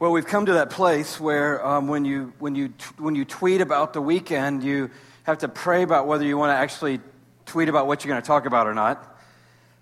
[0.00, 3.60] Well, we've come to that place where um, when, you, when, you, when you tweet
[3.60, 4.90] about the weekend, you
[5.24, 7.00] have to pray about whether you want to actually
[7.46, 9.18] tweet about what you're going to talk about or not,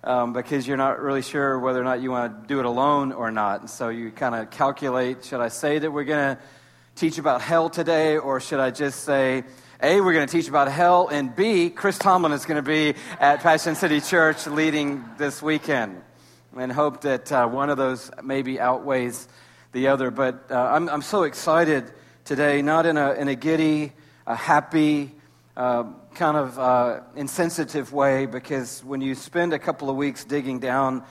[0.03, 3.11] um, because you're not really sure whether or not you want to do it alone
[3.11, 3.59] or not.
[3.59, 6.41] And so you kind of calculate should I say that we're going to
[6.95, 9.43] teach about hell today, or should I just say,
[9.83, 12.95] A, we're going to teach about hell, and B, Chris Tomlin is going to be
[13.19, 16.01] at Passion City Church leading this weekend,
[16.57, 19.27] and hope that uh, one of those maybe outweighs
[19.77, 20.09] the other.
[20.09, 21.91] But uh, I'm, I'm so excited
[22.25, 23.93] today, not in a, in a giddy,
[24.25, 25.11] a happy,
[25.55, 25.83] uh,
[26.15, 31.03] kind of uh, insensitive way, because when you spend a couple of weeks digging down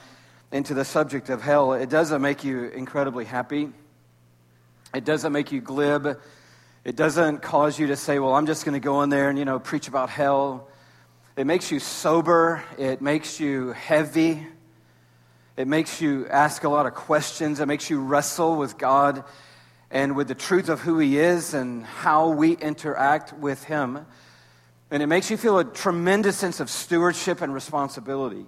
[0.50, 3.68] into the subject of hell, it doesn't make you incredibly happy.
[4.92, 6.18] It doesn't make you glib.
[6.84, 9.38] It doesn't cause you to say, well, I'm just going to go in there and,
[9.38, 10.68] you know, preach about hell.
[11.36, 12.64] It makes you sober.
[12.78, 14.44] It makes you heavy.
[15.56, 17.60] It makes you ask a lot of questions.
[17.60, 19.24] It makes you wrestle with God
[19.90, 24.04] and with the truth of who He is and how we interact with Him.
[24.90, 28.44] And it makes you feel a tremendous sense of stewardship and responsibility.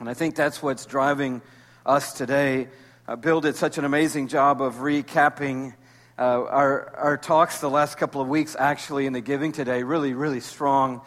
[0.00, 1.42] And I think that's what's driving
[1.84, 2.68] us today.
[3.06, 5.74] Uh, Bill did such an amazing job of recapping
[6.18, 9.82] uh, our, our talks the last couple of weeks, actually, in the giving today.
[9.82, 11.02] Really, really strong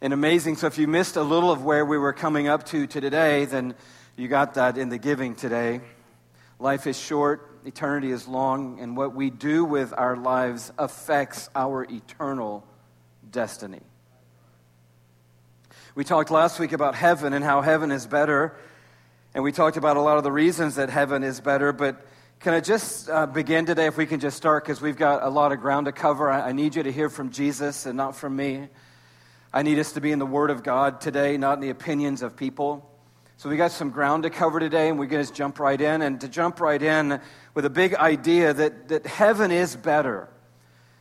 [0.00, 0.54] and amazing.
[0.54, 3.46] So if you missed a little of where we were coming up to, to today,
[3.46, 3.74] then
[4.16, 5.80] you got that in the giving today.
[6.58, 11.84] Life is short, eternity is long, and what we do with our lives affects our
[11.84, 12.66] eternal
[13.30, 13.82] destiny.
[15.94, 18.56] We talked last week about heaven and how heaven is better,
[19.34, 22.06] and we talked about a lot of the reasons that heaven is better, but
[22.38, 25.28] can I just uh, begin today, if we can just start, because we've got a
[25.28, 26.30] lot of ground to cover.
[26.30, 28.68] I, I need you to hear from Jesus and not from me.
[29.52, 32.22] I need us to be in the Word of God today, not in the opinions
[32.22, 32.90] of people.
[33.38, 36.00] So we got some ground to cover today, and we're going to jump right in.
[36.00, 37.20] And to jump right in
[37.52, 40.30] with a big idea that, that heaven is better.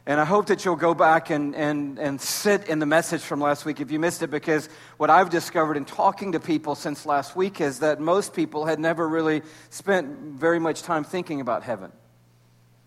[0.06, 3.40] And I hope that you'll go back and, and, and sit in the message from
[3.40, 7.06] last week if you missed it, because what I've discovered in talking to people since
[7.06, 10.08] last week is that most people had never really spent
[10.38, 11.92] very much time thinking about heaven.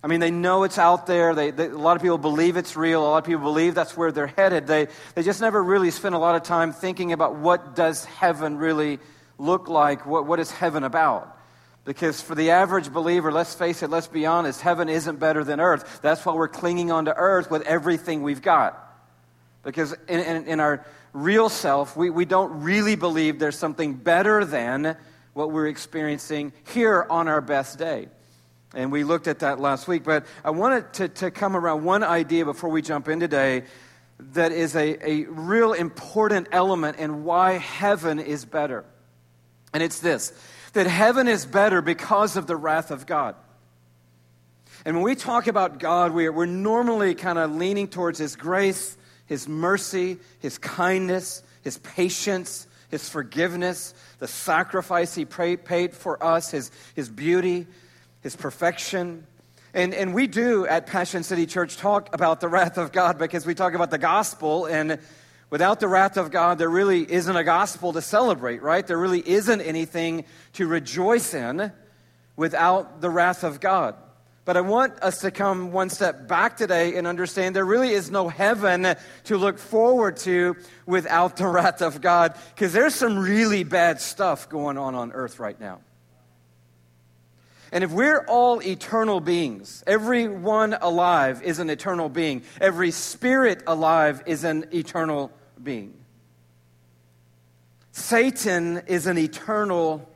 [0.04, 1.34] I mean, they know it's out there.
[1.34, 3.02] They, they, a lot of people believe it's real.
[3.02, 4.66] A lot of people believe that's where they're headed.
[4.66, 8.58] They, they just never really spent a lot of time thinking about what does heaven
[8.58, 9.00] really
[9.38, 10.04] look like?
[10.04, 11.36] What, what is heaven about?
[11.84, 15.58] Because for the average believer, let's face it, let's be honest, heaven isn't better than
[15.58, 16.00] earth.
[16.02, 18.84] That's why we're clinging onto earth with everything we've got.
[19.62, 24.44] Because in, in, in our real self, we, we don't really believe there's something better
[24.44, 24.96] than
[25.32, 28.08] what we're experiencing here on our best day.
[28.74, 30.04] And we looked at that last week.
[30.04, 33.64] But I wanted to, to come around one idea before we jump in today
[34.18, 38.84] that is a, a real important element in why heaven is better.
[39.72, 40.32] And it's this
[40.74, 43.34] that heaven is better because of the wrath of God.
[44.84, 48.96] And when we talk about God, we're, we're normally kind of leaning towards His grace,
[49.26, 56.70] His mercy, His kindness, His patience, His forgiveness, the sacrifice He paid for us, His,
[56.94, 57.66] His beauty,
[58.20, 59.26] His perfection.
[59.74, 63.44] And, and we do at Passion City Church talk about the wrath of God because
[63.44, 64.98] we talk about the gospel and
[65.50, 68.86] Without the wrath of God, there really isn't a gospel to celebrate, right?
[68.86, 71.72] There really isn't anything to rejoice in
[72.36, 73.94] without the wrath of God.
[74.44, 78.10] But I want us to come one step back today and understand there really is
[78.10, 83.64] no heaven to look forward to without the wrath of God, because there's some really
[83.64, 85.80] bad stuff going on on earth right now.
[87.72, 94.22] And if we're all eternal beings, everyone alive is an eternal being, every spirit alive
[94.24, 95.30] is an eternal
[95.62, 95.94] being.
[97.92, 100.08] Satan is an eternal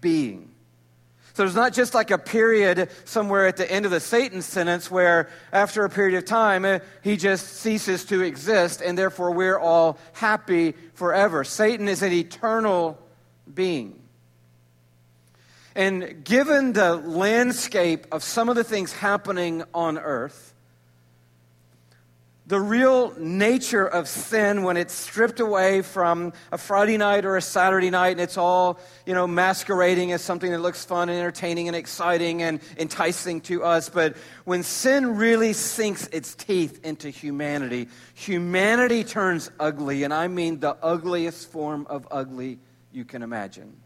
[0.00, 0.50] being.
[1.34, 4.90] So there's not just like a period somewhere at the end of the Satan sentence
[4.90, 9.58] where, after a period of time, eh, he just ceases to exist and therefore we're
[9.58, 11.44] all happy forever.
[11.44, 12.98] Satan is an eternal
[13.52, 14.00] being.
[15.74, 20.54] And given the landscape of some of the things happening on earth,
[22.48, 27.42] the real nature of sin when it's stripped away from a Friday night or a
[27.42, 31.66] Saturday night and it's all, you know, masquerading as something that looks fun and entertaining
[31.66, 33.88] and exciting and enticing to us.
[33.88, 40.60] But when sin really sinks its teeth into humanity, humanity turns ugly, and I mean
[40.60, 42.60] the ugliest form of ugly
[42.92, 43.76] you can imagine.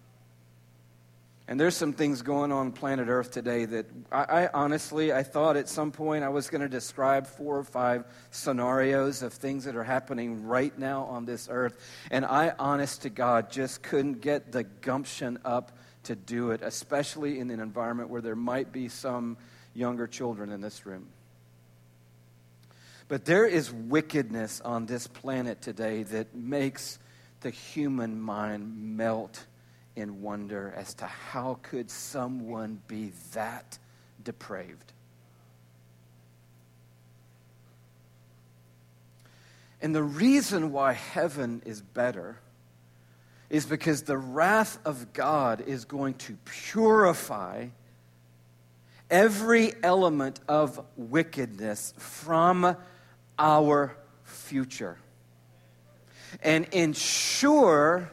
[1.51, 5.57] And there's some things going on planet Earth today that I, I, honestly, I thought
[5.57, 9.75] at some point I was going to describe four or five scenarios of things that
[9.75, 11.77] are happening right now on this earth.
[12.13, 17.41] And I, honest to God, just couldn't get the gumption up to do it, especially
[17.41, 19.37] in an environment where there might be some
[19.75, 21.09] younger children in this room.
[23.09, 27.01] But there is wickedness on this planet today that makes
[27.41, 29.47] the human mind melt
[30.01, 33.79] in wonder as to how could someone be that
[34.23, 34.93] depraved.
[39.83, 42.39] And the reason why heaven is better
[43.49, 47.69] is because the wrath of God is going to purify
[49.11, 52.77] every element of wickedness from
[53.39, 54.99] our future
[56.43, 58.11] and ensure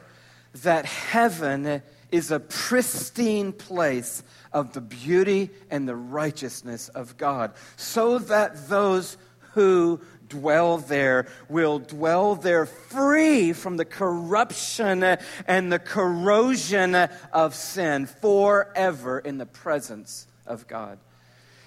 [0.62, 4.22] that heaven is a pristine place
[4.52, 9.16] of the beauty and the righteousness of God, so that those
[9.52, 15.02] who dwell there will dwell there free from the corruption
[15.46, 20.98] and the corrosion of sin forever in the presence of God.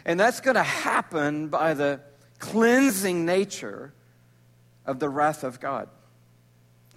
[0.05, 2.01] And that's going to happen by the
[2.39, 3.93] cleansing nature
[4.85, 5.89] of the wrath of God.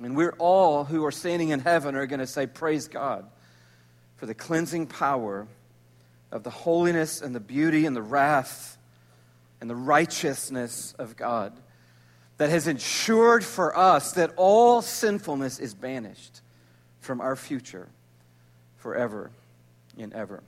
[0.03, 3.27] And we're all who are standing in heaven are going to say, Praise God
[4.17, 5.47] for the cleansing power
[6.33, 8.77] of the holiness and the beauty and the wrath
[9.61, 11.53] and the righteousness of God
[12.39, 16.41] that has ensured for us that all sinfulness is banished
[17.01, 17.89] from our future
[18.79, 19.31] forever
[19.99, 20.43] and ever.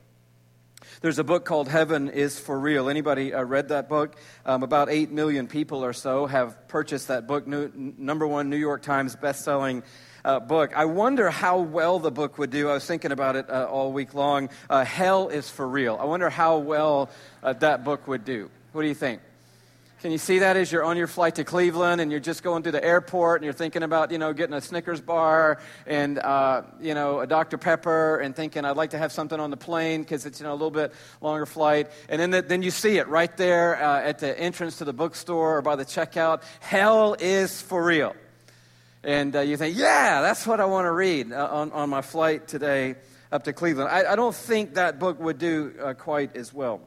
[1.01, 2.89] There's a book called Heaven is for Real.
[2.89, 4.17] Anybody uh, read that book?
[4.45, 8.57] Um, about 8 million people or so have purchased that book, new, number one New
[8.57, 9.83] York Times best-selling
[10.25, 10.73] uh, book.
[10.77, 12.69] I wonder how well the book would do.
[12.69, 14.51] I was thinking about it uh, all week long.
[14.69, 15.97] Uh, Hell is for Real.
[16.01, 17.11] I wonder how well
[17.43, 18.51] uh, that book would do.
[18.73, 19.21] What do you think?
[20.03, 22.63] Can you see that as you're on your flight to Cleveland and you're just going
[22.63, 26.65] through the airport and you're thinking about, you know, getting a Snickers bar and, uh,
[26.79, 27.57] you know, a Dr.
[27.57, 30.53] Pepper and thinking, I'd like to have something on the plane because it's, you know,
[30.53, 31.91] a little bit longer flight.
[32.11, 34.93] And then, the, then you see it right there uh, at the entrance to the
[34.93, 36.43] bookstore or by the checkout.
[36.61, 38.15] Hell is for real.
[39.03, 42.03] And uh, you think, yeah, that's what I want to read uh, on, on my
[42.03, 42.97] flight today
[43.33, 43.89] up to Cleveland.
[43.89, 46.83] I, I don't think that book would do uh, quite as well.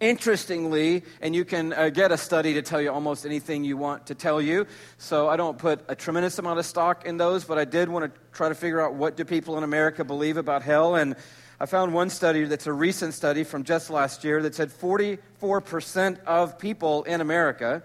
[0.00, 4.06] Interestingly, and you can uh, get a study to tell you almost anything you want
[4.06, 4.66] to tell you.
[4.96, 8.14] So I don't put a tremendous amount of stock in those, but I did want
[8.14, 10.94] to try to figure out what do people in America believe about hell.
[10.94, 11.16] And
[11.58, 16.24] I found one study that's a recent study from just last year that said 44%
[16.24, 17.82] of people in America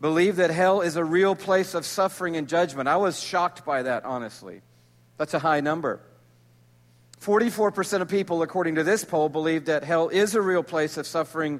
[0.00, 2.88] believe that hell is a real place of suffering and judgment.
[2.88, 4.62] I was shocked by that, honestly.
[5.16, 5.98] That's a high number.
[7.24, 11.06] 44% of people, according to this poll, believe that hell is a real place of
[11.06, 11.58] suffering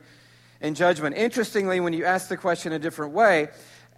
[0.61, 1.16] and judgment.
[1.16, 3.49] Interestingly, when you ask the question a different way,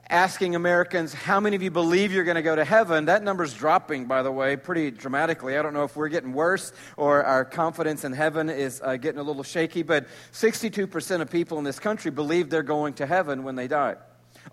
[0.08, 3.06] asking Americans, how many of you believe you're going to go to heaven?
[3.06, 5.58] That number's dropping, by the way, pretty dramatically.
[5.58, 9.18] I don't know if we're getting worse or our confidence in heaven is uh, getting
[9.18, 13.42] a little shaky, but 62% of people in this country believe they're going to heaven
[13.42, 13.96] when they die.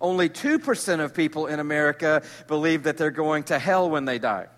[0.00, 4.48] Only 2% of people in America believe that they're going to hell when they die.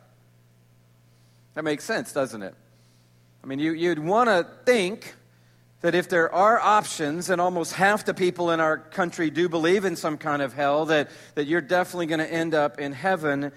[1.57, 2.55] That makes sense, doesn't it?
[3.43, 5.15] I mean, you, you'd want to think
[5.81, 9.87] that if there are options, and almost half the people in our country do believe
[9.87, 13.53] in some kind of hell, that, that you're definitely going to end up in heaven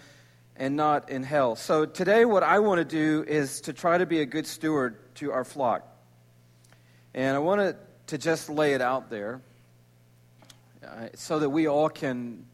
[0.55, 1.57] and not in hell.
[1.57, 4.95] So today, what I want to do is to try to be a good steward
[5.15, 5.85] to our flock.
[7.13, 7.75] And I want
[8.07, 9.41] to just lay it out there
[10.87, 12.45] uh, so that we all can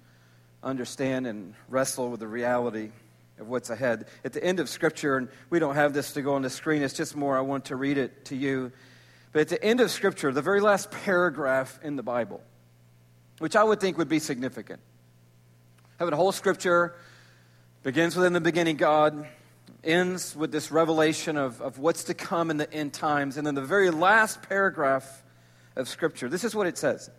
[0.63, 2.89] understand and wrestle with the reality
[3.39, 4.07] of what's ahead.
[4.23, 6.81] At the end of Scripture, and we don't have this to go on the screen,
[6.81, 8.71] it's just more I want to read it to you.
[9.31, 12.41] But at the end of Scripture, the very last paragraph in the Bible,
[13.39, 14.79] which I would think would be significant.
[15.99, 16.95] Having a whole Scripture
[17.83, 19.27] begins within the beginning, God,
[19.83, 23.55] ends with this revelation of, of what's to come in the end times, and then
[23.55, 25.23] the very last paragraph
[25.75, 26.29] of Scripture.
[26.29, 27.09] This is what it says.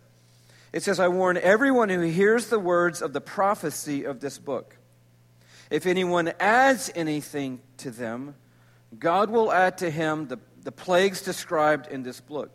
[0.73, 4.76] It says, I warn everyone who hears the words of the prophecy of this book.
[5.69, 8.35] If anyone adds anything to them,
[8.97, 12.51] God will add to him the, the plagues described in this book.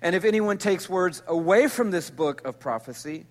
[0.00, 3.26] And if anyone takes words away from this book of prophecy,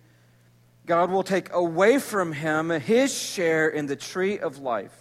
[0.86, 4.96] God will take away from him his share in the tree of life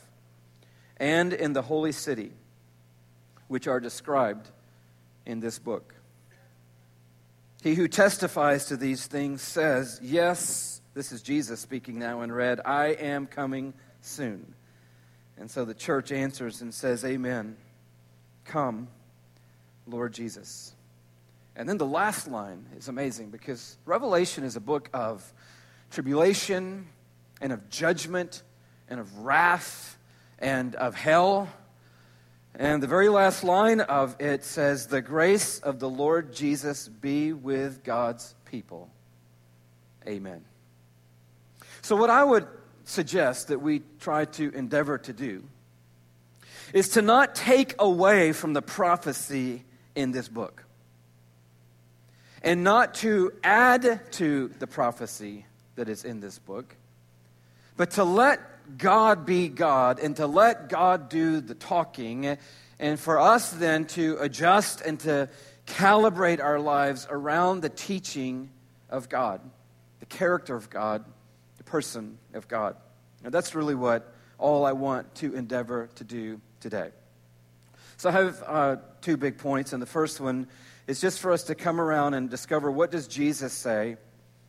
[0.97, 2.33] and in the holy city,
[3.49, 4.49] which are described
[5.27, 5.95] in this book.
[7.63, 12.61] He who testifies to these things says, Yes, this is Jesus speaking now in red.
[12.65, 14.55] I am coming soon.
[15.37, 17.57] And so the church answers and says, Amen.
[18.45, 18.89] Come,
[19.87, 20.75] Lord Jesus.
[21.55, 25.33] And then the last line is amazing because Revelation is a book of
[25.91, 26.87] tribulation
[27.41, 28.43] and of judgment
[28.89, 29.97] and of wrath
[30.39, 31.49] and of hell.
[32.55, 37.33] And the very last line of it says, The grace of the Lord Jesus be
[37.33, 38.91] with God's people.
[40.07, 40.45] Amen.
[41.83, 42.47] So, what I would
[42.85, 45.45] suggest that we try to endeavor to do
[46.73, 50.65] is to not take away from the prophecy in this book
[52.43, 55.47] and not to add to the prophecy
[55.77, 56.77] that is in this book,
[57.77, 58.41] but to let
[58.79, 62.39] God be God and to let God do the talking,
[62.79, 65.29] and for us then to adjust and to
[65.67, 68.51] calibrate our lives around the teaching
[68.89, 69.41] of God,
[70.01, 71.05] the character of God,
[71.71, 72.77] person of God.
[73.25, 76.91] And that's really what all I want to endeavor to do today.
[77.97, 80.49] So I have uh, two big points, and the first one
[80.87, 83.97] is just for us to come around and discover what does Jesus say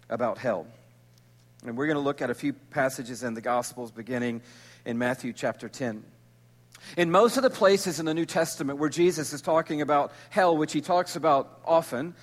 [0.10, 0.66] about hell.
[1.64, 4.42] And we're going to look at a few passages in the Gospels beginning
[4.86, 6.04] in Matthew chapter 10.
[6.98, 10.58] In most of the places in the New Testament where Jesus is talking about hell,
[10.58, 12.16] which he talks about often,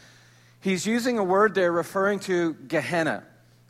[0.60, 3.22] he's using a word there referring to Gehenna.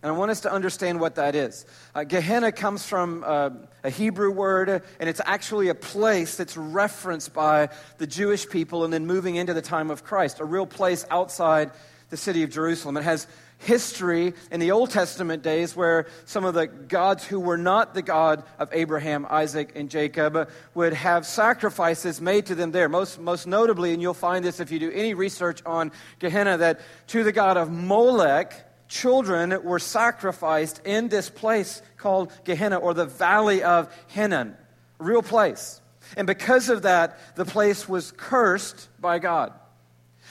[0.02, 1.66] And I want us to understand what that is.
[1.92, 3.50] Uh, Gehenna comes from uh,
[3.82, 8.92] a Hebrew word, and it's actually a place that's referenced by the Jewish people and
[8.92, 11.72] then moving into the time of Christ, a real place outside
[12.10, 12.96] the city of Jerusalem.
[12.96, 13.26] It has
[13.58, 18.02] history in the Old Testament days where some of the gods who were not the
[18.02, 22.88] God of Abraham, Isaac, and Jacob would have sacrifices made to them there.
[22.88, 25.90] Most, most notably, and you'll find this if you do any research on
[26.20, 32.76] Gehenna, that to the God of Molech, children were sacrificed in this place called Gehenna
[32.76, 34.56] or the Valley of Hinnom,
[34.98, 35.80] real place.
[36.16, 39.52] And because of that, the place was cursed by God.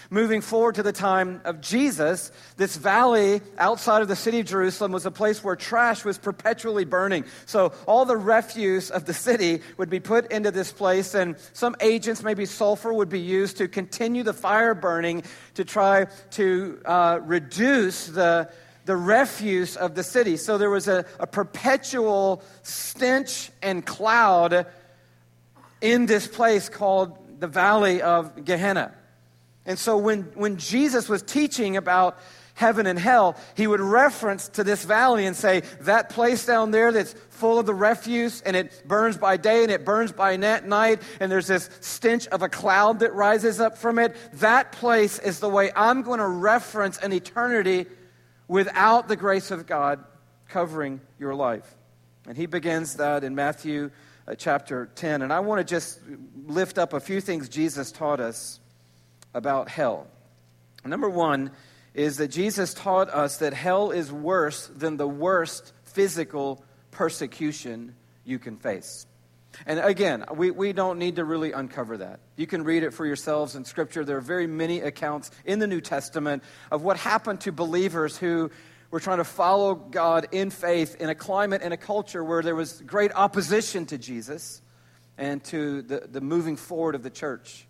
[0.10, 4.92] Moving forward to the time of Jesus, this valley outside of the city of Jerusalem
[4.92, 7.26] was a place where trash was perpetually burning.
[7.46, 11.76] So all the refuse of the city would be put into this place, and some
[11.82, 15.24] agents, maybe sulfur, would be used to continue the fire burning
[15.56, 18.50] to try to uh, reduce the,
[18.86, 20.38] the refuse of the city.
[20.38, 24.68] So there was a, a perpetual stench and cloud
[25.82, 28.94] in this place called the Valley of Gehenna.
[29.68, 32.18] And so when, when Jesus was teaching about
[32.56, 36.92] heaven and hell, he would reference to this valley and say, that place down there
[36.92, 41.00] that's full of the refuse and it burns by day and it burns by night
[41.20, 45.40] and there's this stench of a cloud that rises up from it, that place is
[45.40, 47.86] the way I'm going to reference an eternity
[48.48, 50.04] without the grace of God
[50.48, 51.76] covering your life.
[52.26, 53.92] And he begins that in Matthew
[54.28, 55.22] uh, chapter 10.
[55.22, 56.00] And I want to just
[56.46, 58.62] lift up a few things Jesus taught us
[59.34, 60.08] about hell.
[60.86, 61.52] Number one
[61.94, 68.40] is that Jesus taught us that hell is worse than the worst physical persecution you
[68.40, 69.06] can face.
[69.66, 72.20] And again, we, we don't need to really uncover that.
[72.36, 74.06] You can read it for yourselves in Scripture.
[74.06, 78.52] There are very many accounts in the New Testament of what happened to believers who
[78.92, 82.56] were trying to follow God in faith in a climate and a culture where there
[82.56, 84.62] was great opposition to Jesus
[85.18, 87.67] and to the, the moving forward of the church.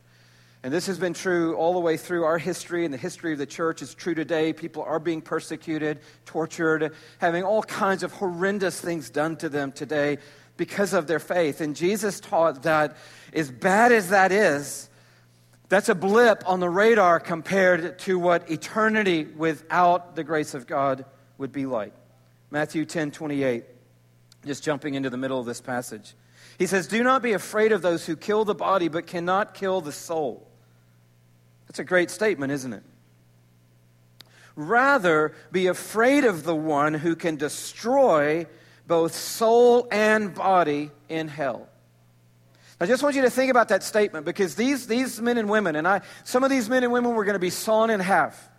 [0.64, 3.38] And this has been true all the way through our history and the history of
[3.38, 3.82] the church.
[3.82, 4.54] It's true today.
[4.54, 10.18] People are being persecuted, tortured, having all kinds of horrendous things done to them today
[10.58, 11.62] because of their faith.
[11.62, 12.98] And Jesus taught that
[13.34, 14.90] as bad as that is,
[15.70, 21.06] that's a blip on the radar compared to what eternity without the grace of God
[21.38, 21.94] would be like.
[22.50, 23.66] Matthew 10 28,
[24.46, 26.16] just jumping into the middle of this passage.
[26.58, 29.82] He says, Do not be afraid of those who kill the body but cannot kill
[29.82, 30.48] the soul.
[31.68, 32.84] That's a great statement, isn't it?
[34.56, 38.48] Rather, be afraid of the one who can destroy
[38.88, 41.68] both soul and body in hell.
[42.80, 45.76] I just want you to think about that statement because these, these men and women,
[45.76, 48.50] and I, some of these men and women were going to be sawn in half.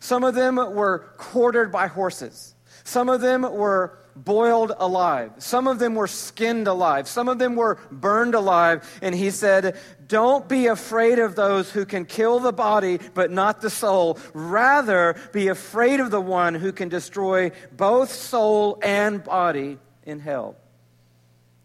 [0.00, 2.54] Some of them were quartered by horses.
[2.84, 5.32] Some of them were boiled alive.
[5.38, 7.08] Some of them were skinned alive.
[7.08, 8.88] Some of them were burned alive.
[9.02, 9.76] And he said,
[10.06, 14.18] Don't be afraid of those who can kill the body, but not the soul.
[14.32, 20.56] Rather, be afraid of the one who can destroy both soul and body in hell.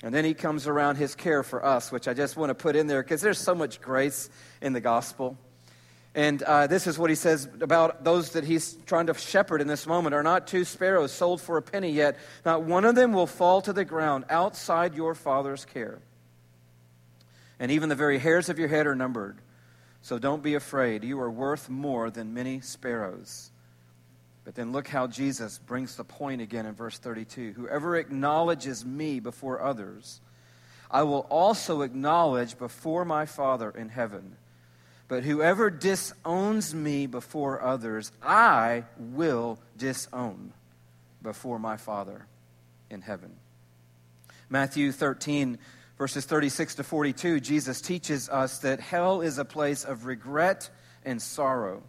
[0.04, 2.76] And then he comes around his care for us, which I just want to put
[2.76, 4.30] in there because there's so much grace
[4.62, 5.38] in the gospel.
[6.16, 9.68] And uh, this is what he says about those that he's trying to shepherd in
[9.68, 12.18] this moment are not two sparrows sold for a penny yet.
[12.46, 16.00] Not one of them will fall to the ground outside your father's care.
[17.60, 19.40] And even the very hairs of your head are numbered.
[20.02, 21.04] So don't be afraid.
[21.04, 23.52] You are worth more than many sparrows.
[24.46, 27.54] But then look how Jesus brings the point again in verse 32.
[27.58, 30.22] Whoever acknowledges me before others,
[30.90, 34.38] I will also acknowledge before my Father in heaven.
[35.08, 40.54] But whoever disowns me before others, I will disown
[41.22, 42.26] before my Father
[42.90, 43.36] in heaven.
[44.50, 45.60] Matthew 13,
[45.98, 50.70] verses 36 to 42, Jesus teaches us that hell is a place of regret
[51.04, 51.84] and sorrow.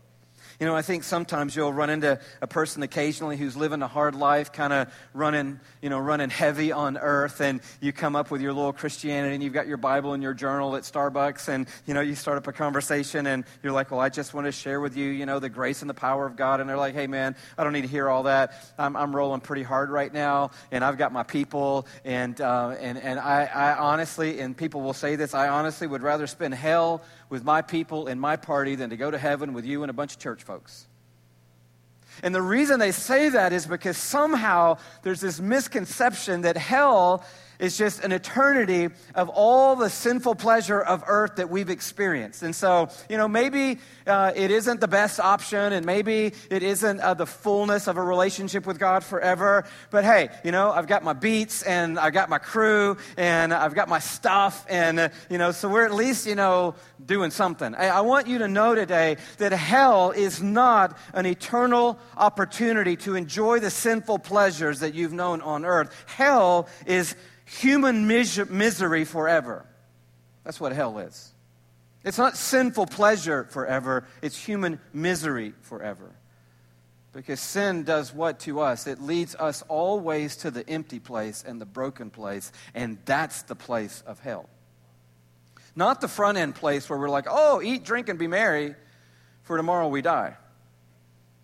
[0.58, 4.14] You know, I think sometimes you'll run into a person occasionally who's living a hard
[4.14, 8.40] life, kind of running, you know, running heavy on earth, and you come up with
[8.40, 11.92] your little Christianity and you've got your Bible and your journal at Starbucks, and, you
[11.92, 14.80] know, you start up a conversation and you're like, well, I just want to share
[14.80, 16.60] with you, you know, the grace and the power of God.
[16.60, 18.54] And they're like, hey, man, I don't need to hear all that.
[18.78, 22.96] I'm, I'm rolling pretty hard right now, and I've got my people, and, uh, and,
[22.96, 27.02] and I, I honestly, and people will say this, I honestly would rather spend hell
[27.28, 29.94] with my people and my party than to go to heaven with you and a
[29.94, 30.86] bunch of church folks.
[32.22, 37.24] And the reason they say that is because somehow there's this misconception that hell
[37.58, 42.42] is just an eternity of all the sinful pleasure of earth that we've experienced.
[42.42, 47.00] And so, you know, maybe uh, it isn't the best option, and maybe it isn't
[47.00, 49.64] uh, the fullness of a relationship with God forever.
[49.90, 53.74] But hey, you know, I've got my beats, and I've got my crew, and I've
[53.74, 57.74] got my stuff, and, uh, you know, so we're at least, you know, doing something.
[57.74, 63.14] I, I want you to know today that hell is not an eternal opportunity to
[63.14, 65.94] enjoy the sinful pleasures that you've known on earth.
[66.06, 67.14] Hell is
[67.46, 69.64] human mis- misery forever.
[70.44, 71.32] That's what hell is.
[72.04, 76.14] It's not sinful pleasure forever, it's human misery forever.
[77.12, 78.86] Because sin does what to us?
[78.86, 83.54] It leads us always to the empty place and the broken place, and that's the
[83.54, 84.48] place of hell.
[85.74, 88.74] Not the front end place where we're like, oh, eat, drink, and be merry,
[89.42, 90.36] for tomorrow we die.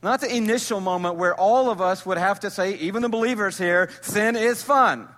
[0.02, 3.56] Not the initial moment where all of us would have to say, even the believers
[3.56, 5.08] here, sin is fun.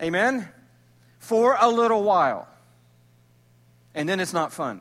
[0.00, 0.48] Amen?
[1.18, 2.48] For a little while.
[3.94, 4.80] And then it's not fun.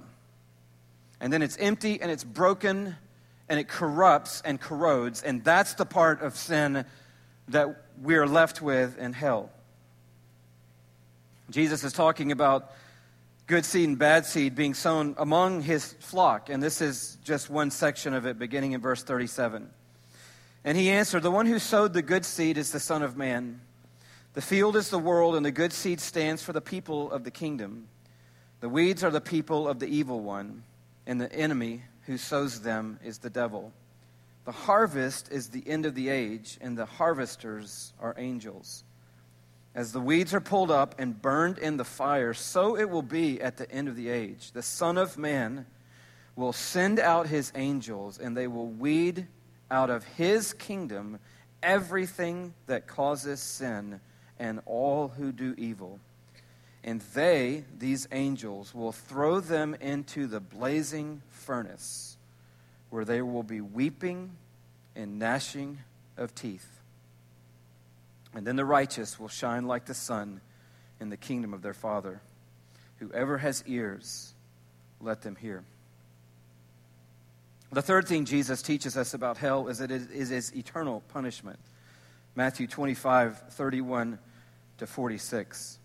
[1.19, 2.95] And then it's empty and it's broken
[3.49, 5.23] and it corrupts and corrodes.
[5.23, 6.85] And that's the part of sin
[7.50, 9.50] that we're left with in hell.
[11.50, 12.72] Jesus is talking about
[13.48, 16.50] good seed and bad seed being sown among his flock.
[16.50, 19.70] And this is just one section of it, beginning in verse 37.
[20.63, 23.61] And he answered, The one who sowed the good seed is the Son of Man.
[24.39, 27.29] The field is the world, and the good seed stands for the people of the
[27.29, 27.89] kingdom.
[28.61, 30.63] The weeds are the people of the evil one,
[31.05, 33.73] and the enemy who sows them is the devil.
[34.45, 38.85] The harvest is the end of the age, and the harvesters are angels.
[39.75, 43.41] As the weeds are pulled up and burned in the fire, so it will be
[43.41, 44.53] at the end of the age.
[44.53, 45.65] The Son of Man
[46.37, 49.27] will send out his angels, and they will weed
[49.69, 51.19] out of his kingdom
[51.61, 53.99] everything that causes sin
[54.39, 55.99] and all who do evil.
[56.83, 62.17] And they, these angels, will throw them into the blazing furnace,
[62.89, 64.31] where they will be weeping
[64.95, 65.79] and gnashing
[66.17, 66.67] of teeth.
[68.33, 70.39] And then the righteous will shine like the sun
[70.99, 72.21] in the kingdom of their Father.
[72.97, 74.33] Whoever has ears,
[75.01, 75.63] let them hear.
[77.71, 81.59] The third thing Jesus teaches us about hell is that it is its eternal punishment.
[82.35, 84.17] Matthew 25, 31
[84.79, 85.79] to 46.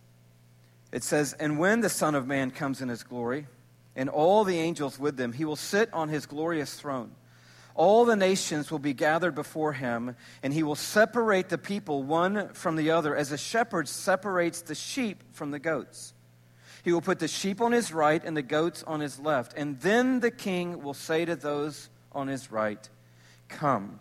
[0.92, 3.46] It says, And when the Son of Man comes in his glory,
[3.96, 7.12] and all the angels with him, he will sit on his glorious throne.
[7.74, 12.52] All the nations will be gathered before him, and he will separate the people one
[12.54, 16.14] from the other, as a shepherd separates the sheep from the goats.
[16.84, 19.54] He will put the sheep on his right and the goats on his left.
[19.56, 22.88] And then the king will say to those on his right,
[23.48, 24.00] Come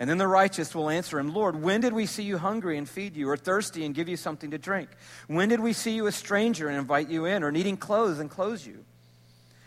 [0.00, 2.88] And then the righteous will answer him, Lord, when did we see you hungry and
[2.88, 4.88] feed you, or thirsty and give you something to drink?
[5.26, 8.30] When did we see you a stranger and invite you in, or needing clothes and
[8.30, 8.82] clothe you?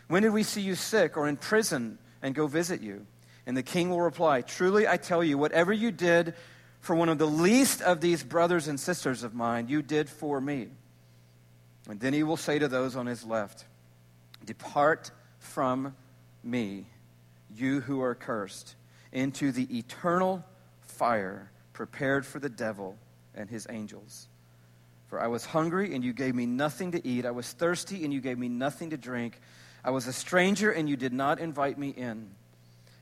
[0.08, 3.06] When did we see you sick or in prison and go visit you?
[3.46, 6.34] And the king will reply, Truly I tell you, whatever you did
[6.80, 10.40] for one of the least of these brothers and sisters of mine, you did for
[10.40, 10.66] me.
[11.88, 13.66] And then he will say to those on his left,
[14.44, 15.94] Depart from
[16.42, 16.86] me,
[17.54, 18.74] you who are cursed
[19.14, 20.44] into the eternal
[20.82, 22.98] fire prepared for the devil
[23.34, 24.28] and his angels.
[25.08, 27.24] For I was hungry, and you gave me nothing to eat.
[27.24, 29.40] I was thirsty, and you gave me nothing to drink.
[29.84, 32.30] I was a stranger, and you did not invite me in.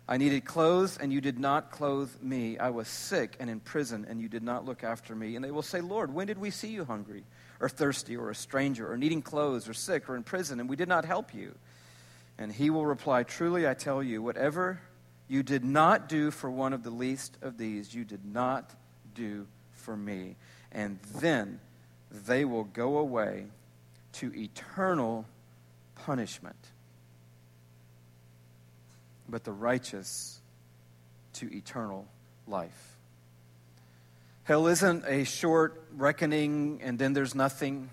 [0.09, 2.59] I needed clothes, and you did not clothe me.
[2.59, 5.37] I was sick and in prison, and you did not look after me.
[5.37, 7.25] And they will say, Lord, when did we see you hungry,
[7.61, 10.77] or thirsty, or a stranger, or needing clothes, or sick, or in prison, and we
[10.77, 11.55] did not help you?
[12.37, 14.81] And he will reply, Truly I tell you, whatever
[15.33, 18.71] you did not do for one of the least of these, you did not
[19.15, 20.37] do for me.
[20.71, 21.59] And then
[22.11, 23.47] they will go away
[24.15, 25.25] to eternal
[25.95, 26.57] punishment
[29.27, 30.39] but the righteous
[31.33, 32.07] to eternal
[32.47, 32.99] life.
[34.45, 37.89] Hell isn't a short reckoning and then there's nothing.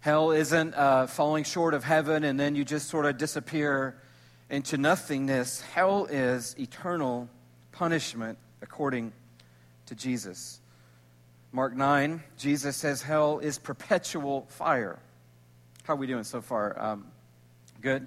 [0.00, 3.96] Hell isn't uh, falling short of heaven and then you just sort of disappear
[4.50, 5.60] into nothingness.
[5.60, 7.28] Hell is eternal
[7.72, 9.12] punishment according
[9.86, 10.60] to Jesus.
[11.52, 14.98] Mark 9, Jesus says hell is perpetual fire.
[15.84, 16.78] How are we doing so far?
[16.80, 17.06] Um,
[17.80, 18.06] good.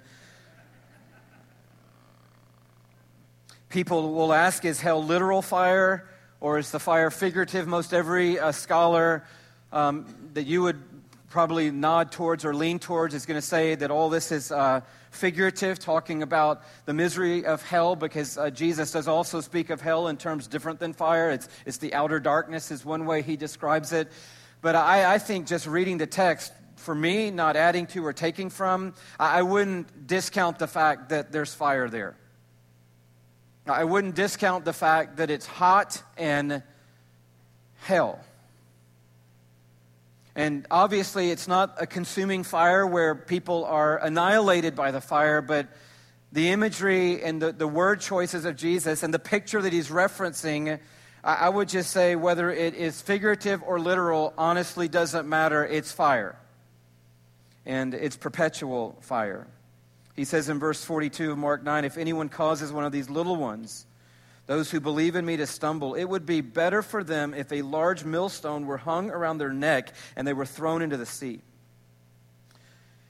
[3.68, 6.08] People will ask, is hell literal fire
[6.40, 7.66] or is the fire figurative?
[7.66, 9.24] Most every uh, scholar
[9.72, 10.82] um, that you would
[11.30, 14.80] probably nod towards or lean towards is going to say that all this is uh,
[15.12, 20.08] figurative, talking about the misery of hell, because uh, Jesus does also speak of hell
[20.08, 21.30] in terms different than fire.
[21.30, 24.08] It's, it's the outer darkness, is one way he describes it.
[24.60, 28.50] But I, I think just reading the text, for me, not adding to or taking
[28.50, 32.16] from, I, I wouldn't discount the fact that there's fire there.
[33.66, 36.64] I wouldn't discount the fact that it's hot and
[37.76, 38.18] hell.
[40.34, 45.68] And obviously, it's not a consuming fire where people are annihilated by the fire, but
[46.32, 50.78] the imagery and the, the word choices of Jesus and the picture that he's referencing,
[51.24, 55.66] I, I would just say whether it is figurative or literal, honestly doesn't matter.
[55.66, 56.36] It's fire.
[57.66, 59.46] And it's perpetual fire.
[60.14, 63.36] He says in verse 42 of Mark 9 If anyone causes one of these little
[63.36, 63.86] ones,
[64.50, 67.62] those who believe in me, to stumble, it would be better for them if a
[67.62, 71.40] large millstone were hung around their neck and they were thrown into the sea.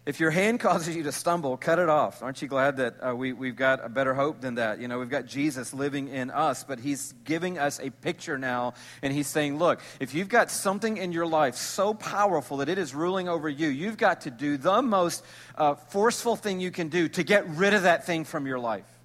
[0.04, 2.22] If your hand causes you to stumble, cut it off.
[2.22, 4.82] Aren't you glad that uh, we, we've got a better hope than that?
[4.82, 8.74] You know, we've got Jesus living in us, but he's giving us a picture now,
[9.00, 12.76] and he's saying, look, if you've got something in your life so powerful that it
[12.76, 15.24] is ruling over you, you've got to do the most
[15.56, 18.99] uh, forceful thing you can do to get rid of that thing from your life.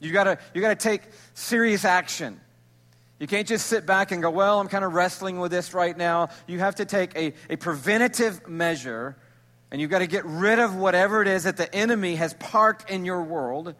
[0.00, 1.02] You've got to, you got to take
[1.34, 2.40] serious action.
[3.18, 5.96] You can't just sit back and go, well, I'm kind of wrestling with this right
[5.96, 6.28] now.
[6.46, 9.16] You have to take a, a preventative measure
[9.70, 12.90] and you've got to get rid of whatever it is that the enemy has parked
[12.90, 13.74] in your world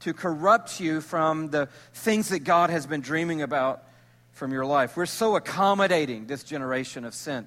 [0.00, 3.84] to corrupt you from the things that God has been dreaming about
[4.32, 4.96] from your life.
[4.96, 7.46] We're so accommodating this generation of sin.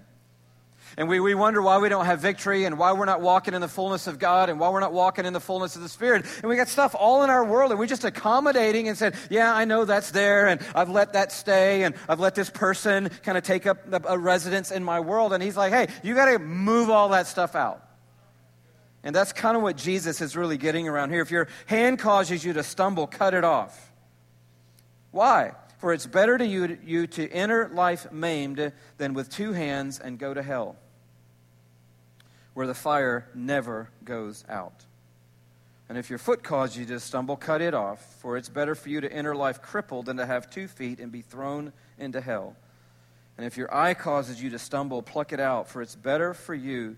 [0.95, 3.61] And we, we wonder why we don't have victory and why we're not walking in
[3.61, 6.25] the fullness of God and why we're not walking in the fullness of the Spirit.
[6.41, 9.53] And we got stuff all in our world and we're just accommodating and said, yeah,
[9.53, 13.37] I know that's there and I've let that stay and I've let this person kind
[13.37, 15.33] of take up a residence in my world.
[15.33, 17.83] And he's like, hey, you got to move all that stuff out.
[19.03, 21.21] And that's kind of what Jesus is really getting around here.
[21.21, 23.91] If your hand causes you to stumble, cut it off.
[25.11, 25.53] Why?
[25.79, 30.19] For it's better to you, you to enter life maimed than with two hands and
[30.19, 30.77] go to hell
[32.53, 34.85] where the fire never goes out.
[35.89, 38.89] And if your foot causes you to stumble, cut it off, for it's better for
[38.89, 42.55] you to enter life crippled than to have two feet and be thrown into hell.
[43.37, 46.53] And if your eye causes you to stumble, pluck it out, for it's better for
[46.53, 46.95] you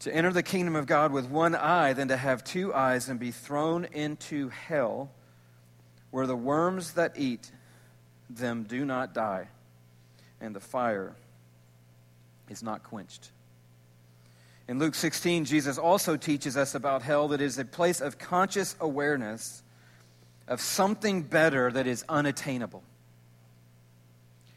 [0.00, 3.18] to enter the kingdom of God with one eye than to have two eyes and
[3.18, 5.10] be thrown into hell,
[6.10, 7.50] where the worms that eat
[8.28, 9.48] them do not die,
[10.40, 11.16] and the fire
[12.48, 13.30] is not quenched.
[14.68, 18.74] In Luke 16, Jesus also teaches us about hell that is a place of conscious
[18.80, 19.62] awareness
[20.48, 22.82] of something better that is unattainable.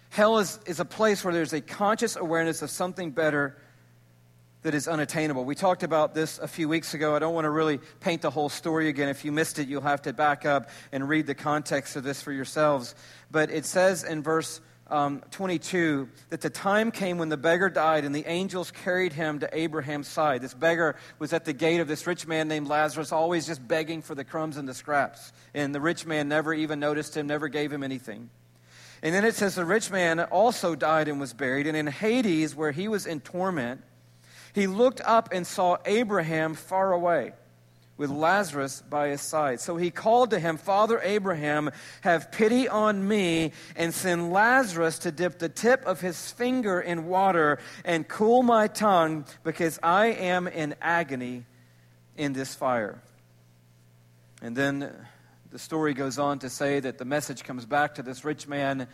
[0.09, 3.55] Hell is, is a place where there's a conscious awareness of something better
[4.63, 5.45] that is unattainable.
[5.45, 7.15] We talked about this a few weeks ago.
[7.15, 9.07] I don't want to really paint the whole story again.
[9.07, 12.21] If you missed it, you'll have to back up and read the context of this
[12.21, 12.93] for yourselves.
[13.31, 18.05] But it says in verse um, 22 that the time came when the beggar died
[18.05, 20.41] and the angels carried him to Abraham's side.
[20.41, 24.01] This beggar was at the gate of this rich man named Lazarus, always just begging
[24.01, 25.31] for the crumbs and the scraps.
[25.53, 28.29] And the rich man never even noticed him, never gave him anything.
[29.01, 31.67] And then it says the rich man also died and was buried.
[31.67, 33.81] And in Hades, where he was in torment,
[34.53, 37.33] he looked up and saw Abraham far away
[37.99, 39.59] with Lazarus by his side.
[39.59, 45.11] So he called to him, Father Abraham, have pity on me and send Lazarus to
[45.11, 50.47] dip the tip of his finger in water and cool my tongue because I am
[50.47, 51.43] in agony
[52.15, 53.01] in this fire.
[54.41, 54.89] And then
[55.51, 58.87] the story goes on to say that the message comes back to this rich man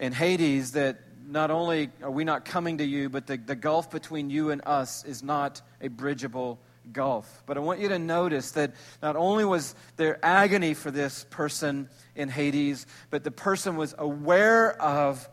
[0.00, 3.92] in Hades that not only are we not coming to you, but the, the gulf
[3.92, 6.58] between you and us is not a bridgeable
[6.92, 7.42] gulf.
[7.46, 11.88] But I want you to notice that not only was there agony for this person
[12.14, 15.28] in Hades, but the person was aware of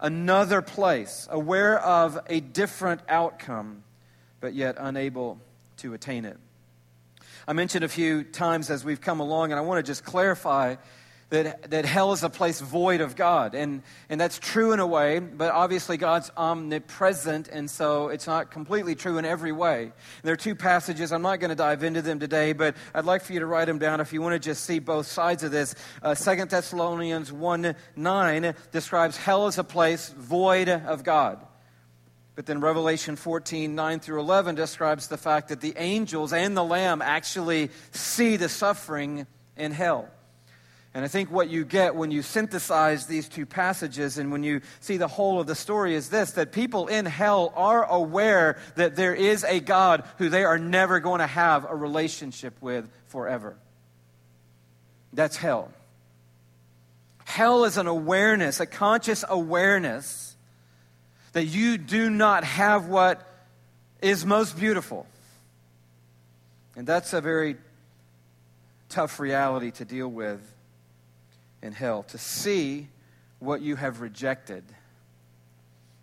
[0.00, 3.84] another place, aware of a different outcome,
[4.40, 5.38] but yet unable
[5.78, 6.38] to attain it.
[7.46, 10.76] I mentioned a few times as we've come along, and I want to just clarify
[11.32, 13.54] that, that hell is a place void of God.
[13.54, 18.50] And, and that's true in a way, but obviously God's omnipresent, and so it's not
[18.50, 19.84] completely true in every way.
[19.84, 19.92] And
[20.24, 21.10] there are two passages.
[21.10, 23.64] I'm not going to dive into them today, but I'd like for you to write
[23.64, 25.74] them down if you want to just see both sides of this.
[26.02, 31.40] Uh, 2 Thessalonians 1 9 describes hell as a place void of God.
[32.34, 36.64] But then Revelation 14, 9 through 11 describes the fact that the angels and the
[36.64, 40.10] Lamb actually see the suffering in hell.
[40.94, 44.60] And I think what you get when you synthesize these two passages and when you
[44.80, 48.94] see the whole of the story is this that people in hell are aware that
[48.94, 53.56] there is a God who they are never going to have a relationship with forever.
[55.14, 55.72] That's hell.
[57.24, 60.36] Hell is an awareness, a conscious awareness
[61.32, 63.26] that you do not have what
[64.02, 65.06] is most beautiful.
[66.76, 67.56] And that's a very
[68.90, 70.52] tough reality to deal with
[71.62, 72.88] in hell, to see
[73.38, 74.64] what you have rejected,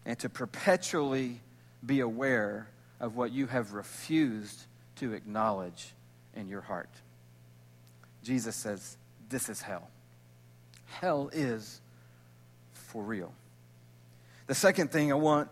[0.05, 1.41] and to perpetually
[1.85, 2.67] be aware
[2.99, 4.65] of what you have refused
[4.97, 5.93] to acknowledge
[6.35, 6.89] in your heart.
[8.23, 8.97] Jesus says,
[9.29, 9.89] This is hell.
[10.85, 11.81] Hell is
[12.73, 13.31] for real.
[14.47, 15.49] The second thing I want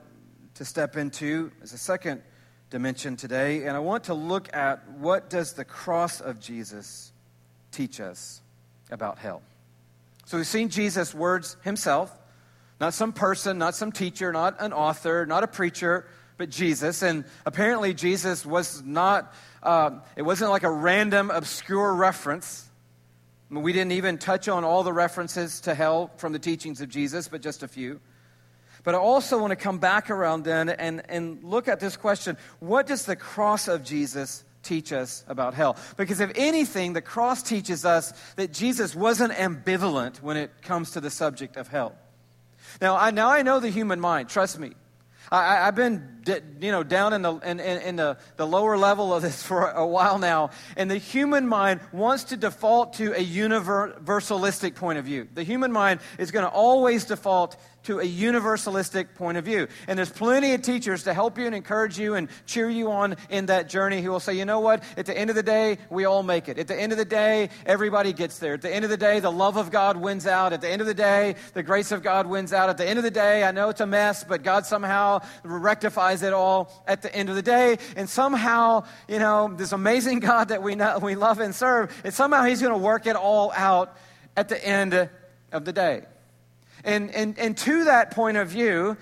[0.56, 2.22] to step into is a second
[2.70, 7.12] dimension today, and I want to look at what does the cross of Jesus
[7.72, 8.42] teach us
[8.90, 9.42] about hell.
[10.28, 12.12] So we've seen Jesus' words himself,
[12.82, 17.02] not some person, not some teacher, not an author, not a preacher, but Jesus.
[17.02, 22.70] And apparently, Jesus was not, uh, it wasn't like a random, obscure reference.
[23.50, 26.82] I mean, we didn't even touch on all the references to hell from the teachings
[26.82, 28.02] of Jesus, but just a few.
[28.84, 32.38] But I also want to come back around then and, and look at this question
[32.60, 35.78] what does the cross of Jesus teach us about hell.
[35.96, 41.02] Because if anything, the cross teaches us that Jesus wasn't ambivalent when it comes to
[41.02, 41.96] the subject of hell.
[42.82, 44.74] Now, I, now I know the human mind, trust me.
[45.30, 46.24] I, have been,
[46.62, 49.86] you know, down in the in, in, the, the lower level of this for a
[49.86, 55.28] while now, and the human mind wants to default to a universalistic point of view.
[55.34, 59.66] The human mind is going to always default to a universalistic point of view.
[59.88, 63.16] And there's plenty of teachers to help you and encourage you and cheer you on
[63.30, 64.84] in that journey who will say, you know what?
[64.98, 66.60] At the end of the day, we all make it.
[66.60, 68.56] At the end of the day, everybody gets there.
[68.56, 70.52] At the end of the day, the love of God wins out.
[70.52, 72.70] At the end of the day, the grace of God wins out.
[72.70, 76.24] At the end of the day, I know it's a mess, but God somehow rectifies
[76.24, 77.78] it all at the end of the day.
[77.96, 82.14] And somehow, you know, this amazing God that we, know, we love and serve, and
[82.14, 83.96] somehow He's going to work it all out
[84.36, 85.10] at the end
[85.54, 86.04] of the day.
[86.88, 88.96] And, and, and to that point of view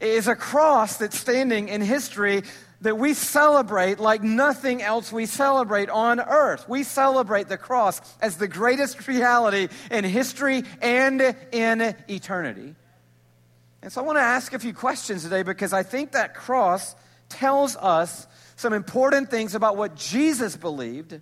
[0.00, 2.44] is a cross that's standing in history
[2.82, 6.68] that we celebrate like nothing else we celebrate on earth.
[6.68, 12.76] We celebrate the cross as the greatest reality in history and in eternity.
[13.82, 16.94] And so I want to ask a few questions today because I think that cross
[17.28, 21.20] tells us some important things about what Jesus believed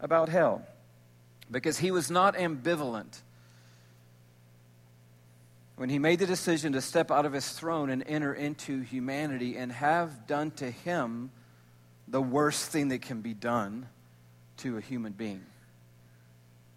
[0.00, 0.66] about hell.
[1.48, 3.20] Because he was not ambivalent
[5.76, 9.56] when he made the decision to step out of his throne and enter into humanity
[9.56, 11.30] and have done to him
[12.06, 13.88] the worst thing that can be done
[14.58, 15.44] to a human being.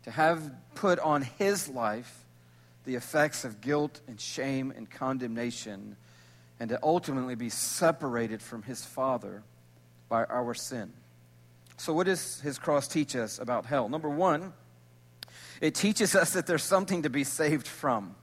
[0.03, 2.25] To have put on his life
[2.85, 5.97] the effects of guilt and shame and condemnation,
[6.59, 9.43] and to ultimately be separated from his Father
[10.09, 10.93] by our sin.
[11.75, 13.89] So, what does his cross teach us about hell?
[13.89, 14.53] Number one,
[15.59, 18.15] it teaches us that there's something to be saved from.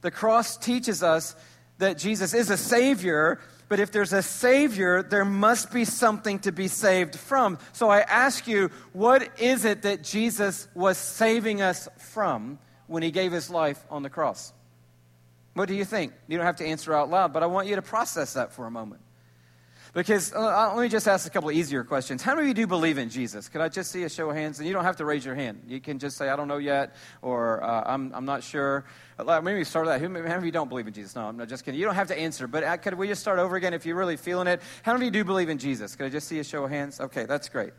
[0.00, 1.34] The cross teaches us
[1.78, 6.52] that Jesus is a Savior, but if there's a Savior, there must be something to
[6.52, 7.58] be saved from.
[7.72, 13.10] So I ask you, what is it that Jesus was saving us from when He
[13.10, 14.52] gave His life on the cross?
[15.54, 16.12] What do you think?
[16.28, 18.66] You don't have to answer out loud, but I want you to process that for
[18.66, 19.00] a moment.
[19.94, 22.22] Because uh, uh, let me just ask a couple easier questions.
[22.22, 23.48] How many of you do believe in Jesus?
[23.48, 24.58] Could I just see a show of hands?
[24.58, 25.62] And you don't have to raise your hand.
[25.66, 28.84] You can just say, I don't know yet, or uh, I'm, I'm not sure.
[29.18, 30.00] Uh, maybe start with that.
[30.00, 31.16] Who, how many of you don't believe in Jesus?
[31.16, 31.80] No, I'm not just kidding.
[31.80, 33.96] You don't have to answer, but uh, could we just start over again if you're
[33.96, 34.60] really feeling it?
[34.82, 35.96] How many of you do believe in Jesus?
[35.96, 37.00] Could I just see a show of hands?
[37.00, 37.72] Okay, that's great.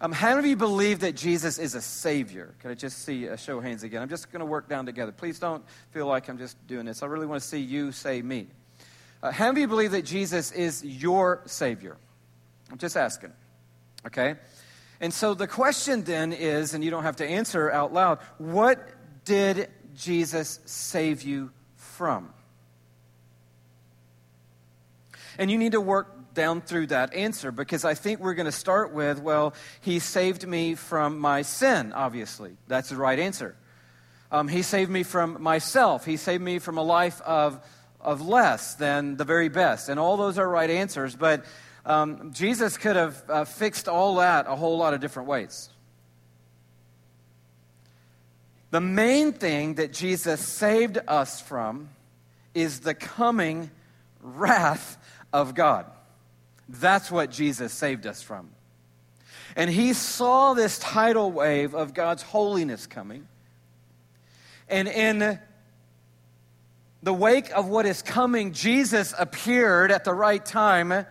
[0.00, 2.54] Um, how many of you believe that Jesus is a Savior?
[2.60, 4.02] Can I just see a show of hands again?
[4.02, 5.12] I'm just going to work down together.
[5.12, 7.04] Please don't feel like I'm just doing this.
[7.04, 8.48] I really want to see you say me.
[9.22, 11.96] Uh, how many of you believe that Jesus is your Savior?
[12.70, 13.32] I'm just asking.
[14.06, 14.34] Okay?
[15.00, 18.88] And so the question then is, and you don't have to answer out loud, what
[19.24, 22.32] did Jesus save you from?
[25.38, 28.52] And you need to work down through that answer because I think we're going to
[28.52, 32.56] start with, well, he saved me from my sin, obviously.
[32.68, 33.54] That's the right answer.
[34.30, 36.06] Um, he saved me from myself.
[36.06, 37.60] He saved me from a life of,
[38.02, 39.88] of less than the very best.
[39.88, 41.44] And all those are right answers, but
[41.84, 45.68] um, Jesus could have uh, fixed all that a whole lot of different ways.
[48.70, 51.90] The main thing that Jesus saved us from
[52.54, 53.70] is the coming
[54.22, 54.96] wrath
[55.32, 55.86] of God.
[56.68, 58.50] That's what Jesus saved us from.
[59.56, 63.28] And he saw this tidal wave of God's holiness coming.
[64.68, 65.38] And in
[67.02, 71.06] the wake of what is coming, Jesus appeared at the right time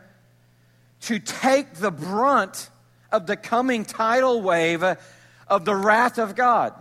[1.02, 2.70] to take the brunt
[3.12, 4.84] of the coming tidal wave
[5.48, 6.74] of the wrath of God.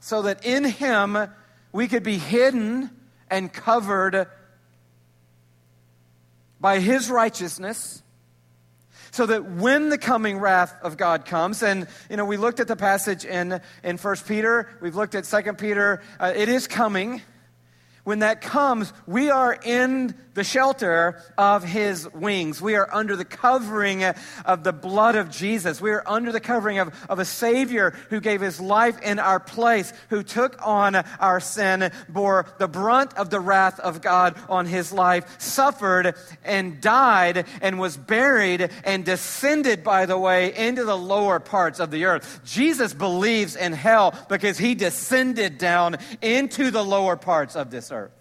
[0.00, 1.18] So that in him
[1.72, 2.90] we could be hidden
[3.28, 4.28] and covered
[6.60, 8.02] by his righteousness
[9.16, 12.68] so that when the coming wrath of God comes, and you know, we looked at
[12.68, 17.22] the passage in, in 1 Peter, we've looked at 2 Peter, uh, it is coming.
[18.04, 22.60] When that comes, we are in the shelter of his wings.
[22.60, 25.80] We are under the covering of the blood of Jesus.
[25.80, 29.40] We are under the covering of, of a Savior who gave his life in our
[29.40, 34.66] place, who took on our sin, bore the brunt of the wrath of God on
[34.66, 40.98] his life, suffered and died and was buried and descended, by the way, into the
[40.98, 42.42] lower parts of the earth.
[42.44, 48.12] Jesus believes in hell because he descended down into the lower parts of this earth.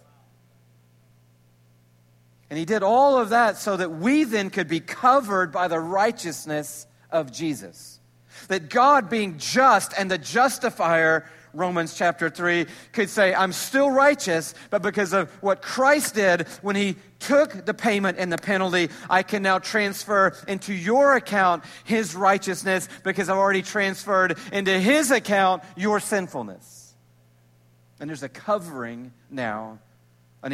[2.49, 5.79] And he did all of that so that we then could be covered by the
[5.79, 7.99] righteousness of Jesus.
[8.49, 14.53] That God, being just and the justifier, Romans chapter 3, could say, I'm still righteous,
[14.69, 19.23] but because of what Christ did when he took the payment and the penalty, I
[19.23, 25.63] can now transfer into your account his righteousness because I've already transferred into his account
[25.75, 26.93] your sinfulness.
[27.99, 29.79] And there's a covering now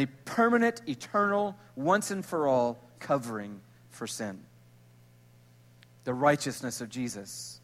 [0.00, 4.40] a permanent, eternal, once and for all covering for sin.
[6.04, 7.60] The righteousness of Jesus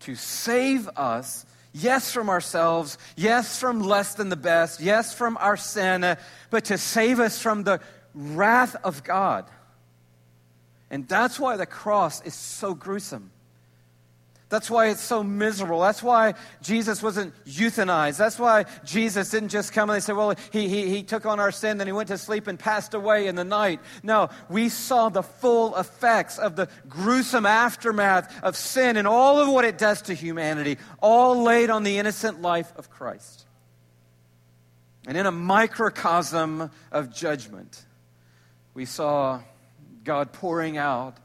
[0.00, 5.56] to save us, yes, from ourselves, yes, from less than the best, yes, from our
[5.56, 6.16] sin,
[6.50, 7.80] but to save us from the
[8.14, 9.46] wrath of God.
[10.90, 13.30] And that's why the cross is so gruesome.
[14.48, 15.80] That's why it's so miserable.
[15.80, 18.16] That's why Jesus wasn't euthanized.
[18.16, 21.40] That's why Jesus didn't just come and they said, well, he, he, he took on
[21.40, 23.80] our sin, then he went to sleep and passed away in the night.
[24.04, 29.48] No, we saw the full effects of the gruesome aftermath of sin and all of
[29.48, 33.46] what it does to humanity, all laid on the innocent life of Christ.
[35.08, 37.84] And in a microcosm of judgment,
[38.74, 39.40] we saw
[40.04, 41.16] God pouring out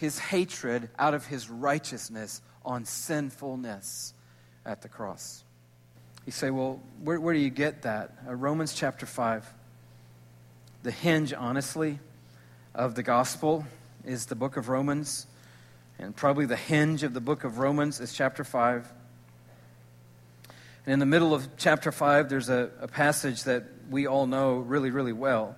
[0.00, 4.14] his hatred out of his righteousness on sinfulness
[4.64, 5.44] at the cross.
[6.24, 8.14] You say, well, where, where do you get that?
[8.26, 9.46] Uh, Romans chapter 5.
[10.84, 11.98] The hinge, honestly,
[12.74, 13.66] of the gospel
[14.02, 15.26] is the book of Romans.
[15.98, 18.90] And probably the hinge of the book of Romans is chapter 5.
[20.86, 24.54] And in the middle of chapter 5, there's a, a passage that we all know
[24.54, 25.56] really, really well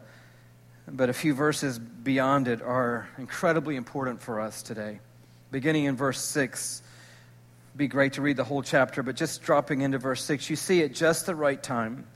[0.92, 5.00] but a few verses beyond it are incredibly important for us today.
[5.50, 6.83] Beginning in verse 6,
[7.74, 10.83] be great to read the whole chapter, but just dropping into verse 6, you see
[10.83, 12.07] at just the right time,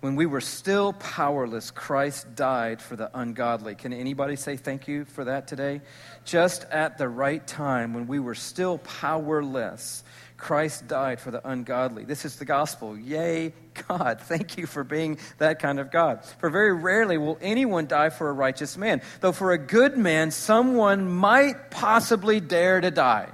[0.00, 3.74] when we were still powerless, Christ died for the ungodly.
[3.74, 5.82] Can anybody say thank you for that today?
[6.24, 10.02] Just at the right time, when we were still powerless,
[10.40, 12.04] Christ died for the ungodly.
[12.04, 12.98] This is the gospel.
[12.98, 13.52] Yay,
[13.86, 14.20] God.
[14.22, 16.24] Thank you for being that kind of God.
[16.38, 20.30] For very rarely will anyone die for a righteous man, though for a good man,
[20.30, 23.28] someone might possibly dare to die.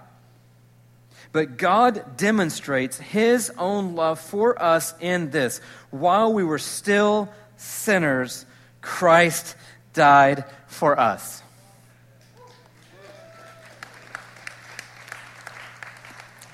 [1.31, 5.61] But God demonstrates his own love for us in this.
[5.91, 8.45] While we were still sinners,
[8.81, 9.55] Christ
[9.93, 11.43] died for us.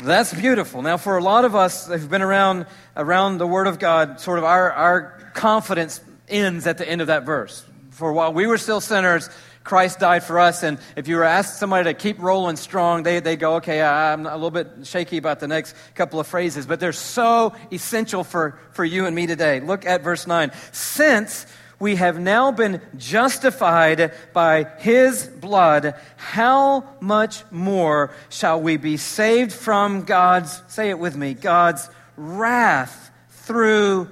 [0.03, 0.83] That's beautiful.
[0.83, 4.39] Now, for a lot of us who've been around, around the Word of God, sort
[4.39, 7.65] of our, our confidence ends at the end of that verse.
[7.91, 9.31] For while we were still sinners,
[9.63, 10.65] Christ died for us.
[10.65, 14.27] And if you were asked somebody to keep rolling strong, they, they go, okay, I'm
[14.27, 18.59] a little bit shaky about the next couple of phrases, but they're so essential for,
[18.73, 19.61] for you and me today.
[19.61, 20.51] Look at verse 9.
[20.73, 21.47] Since
[21.83, 29.53] we have now been justified by his blood, how much more shall we be saved
[29.53, 34.09] from God's, say it with me, God's wrath through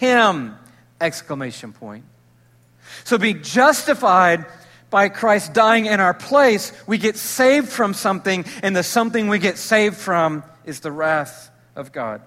[0.00, 0.56] him?
[1.00, 2.04] Exclamation point.
[3.04, 4.44] So being justified
[4.90, 9.38] by Christ dying in our place, we get saved from something, and the something we
[9.38, 12.20] get saved from is the wrath of God.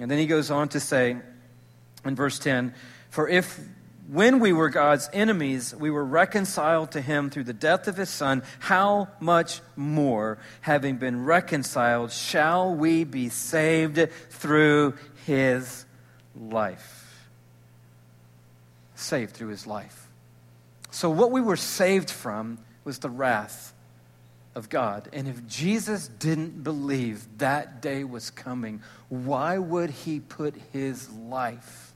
[0.00, 1.18] And then he goes on to say
[2.06, 2.72] in verse 10
[3.10, 3.60] For if
[4.10, 8.10] when we were God's enemies, we were reconciled to him through the death of his
[8.10, 8.42] Son.
[8.58, 14.94] How much more, having been reconciled, shall we be saved through
[15.26, 15.84] his
[16.34, 17.28] life?
[18.96, 20.08] Saved through his life.
[20.90, 23.72] So, what we were saved from was the wrath
[24.56, 25.08] of God.
[25.12, 31.89] And if Jesus didn't believe that day was coming, why would he put his life?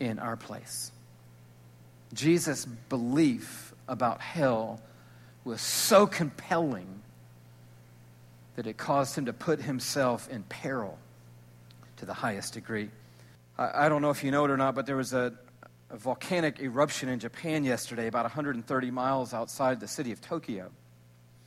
[0.00, 0.90] In our place.
[2.12, 4.80] Jesus' belief about hell
[5.44, 7.02] was so compelling
[8.56, 10.98] that it caused him to put himself in peril
[11.96, 12.90] to the highest degree.
[13.56, 15.32] I, I don't know if you know it or not, but there was a,
[15.90, 20.70] a volcanic eruption in Japan yesterday, about 130 miles outside the city of Tokyo.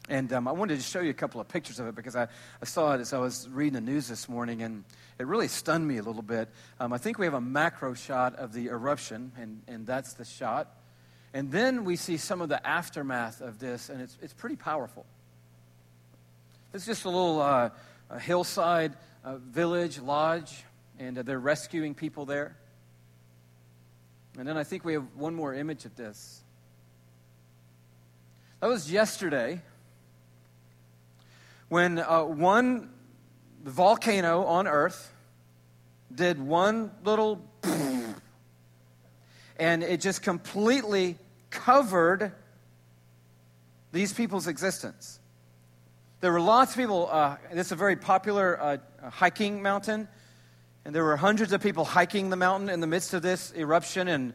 [0.09, 2.27] And um, I wanted to show you a couple of pictures of it because I,
[2.61, 4.83] I saw it as I was reading the news this morning, and
[5.19, 6.49] it really stunned me a little bit.
[6.79, 10.25] Um, I think we have a macro shot of the eruption, and, and that's the
[10.25, 10.75] shot.
[11.33, 15.05] And then we see some of the aftermath of this, and it's, it's pretty powerful.
[16.73, 17.69] It's just a little uh,
[18.09, 18.93] a hillside
[19.25, 20.63] village, lodge,
[20.99, 22.55] and uh, they're rescuing people there.
[24.37, 26.41] And then I think we have one more image of this.
[28.59, 29.61] That was yesterday
[31.69, 32.23] when uh,
[33.63, 35.11] one volcano on Earth
[36.13, 37.41] did one little
[39.57, 41.17] and it just completely
[41.49, 42.33] covered
[43.91, 45.19] these people's existence.
[46.19, 48.77] There were lots of people, uh, this is a very popular uh,
[49.09, 50.07] hiking mountain,
[50.83, 54.07] and there were hundreds of people hiking the mountain in the midst of this eruption,
[54.07, 54.33] and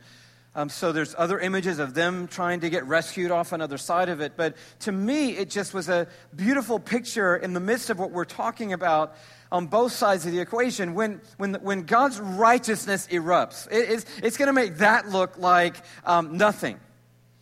[0.55, 4.20] um, so there's other images of them trying to get rescued off another side of
[4.20, 4.32] it.
[4.36, 8.24] But to me, it just was a beautiful picture in the midst of what we're
[8.24, 9.14] talking about
[9.53, 10.94] on both sides of the equation.
[10.94, 15.76] When, when, when God's righteousness erupts, it, it's, it's going to make that look like
[16.05, 16.80] um, nothing.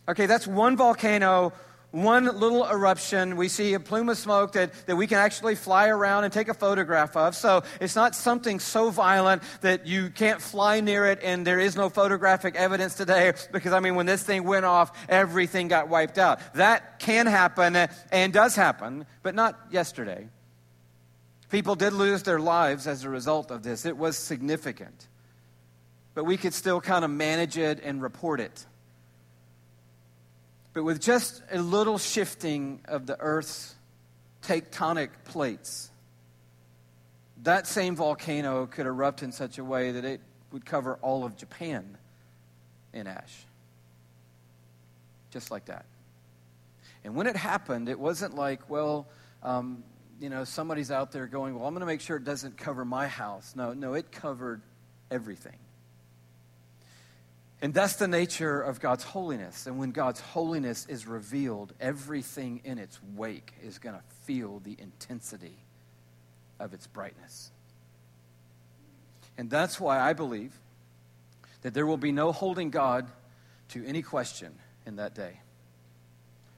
[0.09, 1.53] Okay, that's one volcano
[2.03, 5.89] one little eruption, we see a plume of smoke that, that we can actually fly
[5.89, 7.35] around and take a photograph of.
[7.35, 11.75] So it's not something so violent that you can't fly near it and there is
[11.75, 16.19] no photographic evidence today because, I mean, when this thing went off, everything got wiped
[16.19, 16.41] out.
[16.55, 20.29] That can happen and does happen, but not yesterday.
[21.49, 23.87] People did lose their lives as a result of this.
[23.87, 25.09] It was significant.
[26.15, 28.67] But we could still kind of manage it and report it.
[30.77, 33.74] But with just a little shifting of the Earth's
[34.43, 35.91] tectonic plates,
[37.45, 40.20] that same volcano could erupt in such a way that it
[40.53, 41.97] would cover all of Japan
[42.93, 43.47] in ash.
[45.31, 45.87] Just like that.
[47.05, 49.07] And when it happened, it wasn't like, well,
[49.43, 49.83] um,
[50.20, 52.85] you know, somebody's out there going, well, I'm going to make sure it doesn't cover
[52.85, 53.55] my house.
[53.57, 54.61] No, no, it covered
[55.11, 55.57] everything.
[57.63, 59.67] And that's the nature of God's holiness.
[59.67, 64.77] And when God's holiness is revealed, everything in its wake is going to feel the
[64.79, 65.57] intensity
[66.61, 67.51] of its brightness.
[69.39, 70.53] And that's why I believe
[71.63, 73.11] that there will be no holding God
[73.71, 74.55] to any question
[74.87, 75.41] in that day.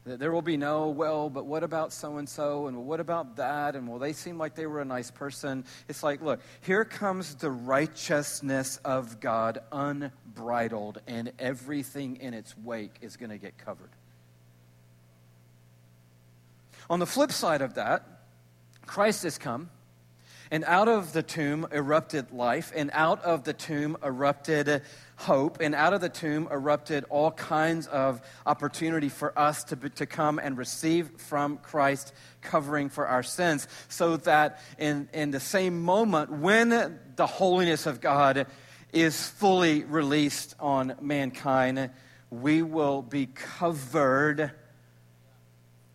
[0.04, 2.66] There will be no, well, but what about so and so?
[2.66, 3.76] And what about that?
[3.76, 5.64] And well, they seem like they were a nice person.
[5.86, 12.96] It's like, look, here comes the righteousness of God unbridled, and everything in its wake
[13.02, 13.90] is going to get covered.
[16.88, 18.06] On the flip side of that,
[18.86, 19.68] Christ has come
[20.50, 24.82] and out of the tomb erupted life, and out of the tomb erupted
[25.18, 30.06] hope, and out of the tomb erupted all kinds of opportunity for us to, to
[30.06, 35.82] come and receive from Christ covering for our sins, so that in, in the same
[35.82, 38.46] moment when the holiness of God
[38.92, 41.90] is fully released on mankind,
[42.30, 44.52] we will be covered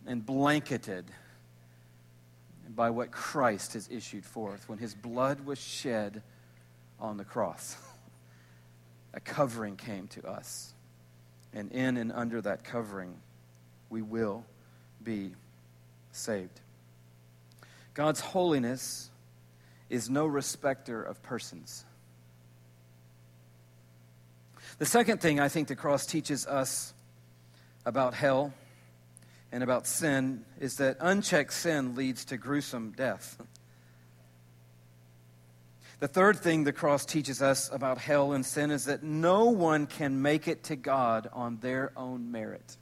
[0.06, 1.06] and blanketed
[2.68, 6.22] by what Christ has issued forth when his blood was shed
[7.00, 7.78] on the cross.
[9.14, 10.74] A covering came to us.
[11.52, 13.14] And in and under that covering,
[13.88, 14.44] we will
[15.02, 15.32] be
[16.10, 16.60] saved.
[17.94, 19.10] God's holiness
[19.88, 21.84] is no respecter of persons.
[24.78, 26.92] The second thing I think the cross teaches us
[27.86, 28.52] about hell
[29.52, 33.40] and about sin is that unchecked sin leads to gruesome death.
[36.00, 39.86] The third thing the cross teaches us about hell and sin is that no one
[39.86, 42.76] can make it to God on their own merit.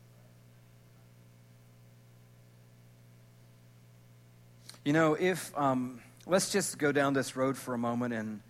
[4.85, 8.41] You know, if, um, let's just go down this road for a moment and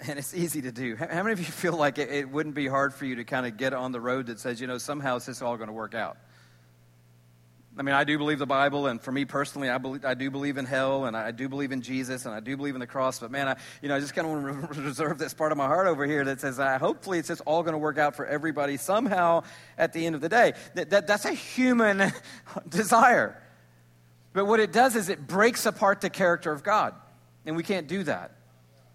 [0.00, 0.96] and it's easy to do.
[0.96, 3.46] How many of you feel like it, it wouldn't be hard for you to kind
[3.46, 5.72] of get on the road that says, you know, somehow this is all going to
[5.72, 6.18] work out?
[7.78, 10.30] I mean, I do believe the Bible, and for me personally, I, believe, I do
[10.30, 12.86] believe in hell, and I do believe in Jesus, and I do believe in the
[12.86, 13.18] cross.
[13.18, 15.58] But man, I, you know, I just kind of want to reserve this part of
[15.58, 18.16] my heart over here that says, uh, hopefully, it's just all going to work out
[18.16, 19.42] for everybody somehow
[19.76, 20.54] at the end of the day.
[20.74, 22.12] That, that, that's a human
[22.68, 23.42] desire.
[24.32, 26.94] But what it does is it breaks apart the character of God,
[27.44, 28.35] and we can't do that.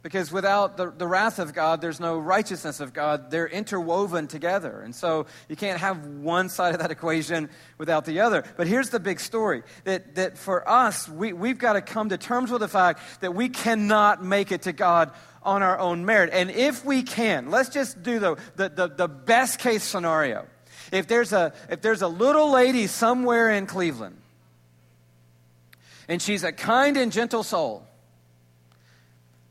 [0.04, 3.30] Because without the, the wrath of God, there's no righteousness of God.
[3.30, 4.82] They're interwoven together.
[4.82, 8.44] And so you can't have one side of that equation without the other.
[8.58, 12.18] But here's the big story that, that for us, we, we've got to come to
[12.18, 15.12] terms with the fact that we cannot make it to God
[15.44, 16.32] on our own merit.
[16.34, 20.48] And if we can, let's just do the, the, the, the best case scenario.
[20.92, 24.18] If there's, a, if there's a little lady somewhere in Cleveland,
[26.08, 27.88] and she's a kind and gentle soul,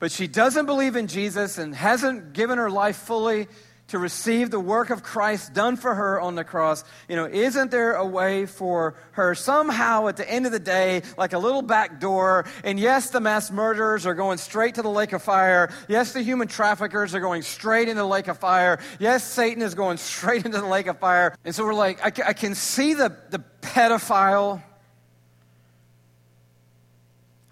[0.01, 3.47] but she doesn't believe in Jesus and hasn't given her life fully
[3.91, 7.73] to receive the work of Christ done for her on the cross, you know, isn't
[7.73, 11.63] there a way for her somehow at the end of the day, like a little
[11.63, 12.47] back door?
[12.63, 15.73] And yes, the mass murderers are going straight to the lake of fire.
[15.89, 18.79] Yes, the human traffickers are going straight into the lake of fire.
[19.01, 21.35] Yes, Satan is going straight into the lake of fire.
[21.45, 24.63] And so we're like, I, I can see the, the pedophile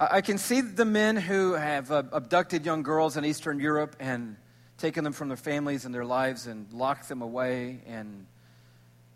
[0.01, 4.37] I can see the men who have uh, abducted young girls in Eastern Europe and
[4.77, 8.25] taken them from their families and their lives and locked them away and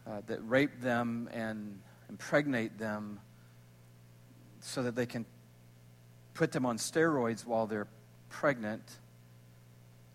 [0.09, 3.20] uh, that rape them and impregnate them
[4.61, 5.24] so that they can
[6.35, 7.87] put them on steroids while they're
[8.28, 8.83] pregnant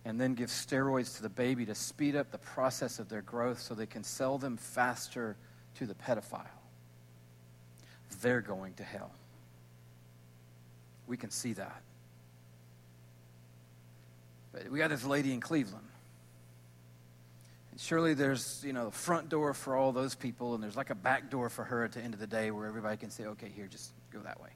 [0.04, 3.62] and then give steroids to the baby to speed up the process of their growth
[3.62, 5.38] so they can sell them faster
[5.76, 6.46] to the pedophile.
[8.22, 9.12] They're going to hell.
[11.08, 11.82] We can see that.
[14.52, 15.88] But we got this lady in Cleveland.
[17.72, 20.90] And surely there's, you know, a front door for all those people, and there's like
[20.90, 23.26] a back door for her at the end of the day where everybody can say,
[23.26, 24.50] okay, here, just go that way.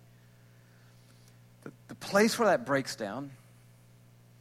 [1.64, 3.32] The, the place where that breaks down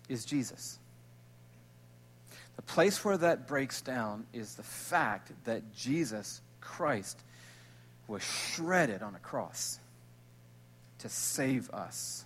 [0.08, 0.78] is Jesus.
[2.56, 7.18] The place where that breaks down is the fact that Jesus Christ
[8.08, 9.78] was shredded on a cross
[11.00, 12.24] to save us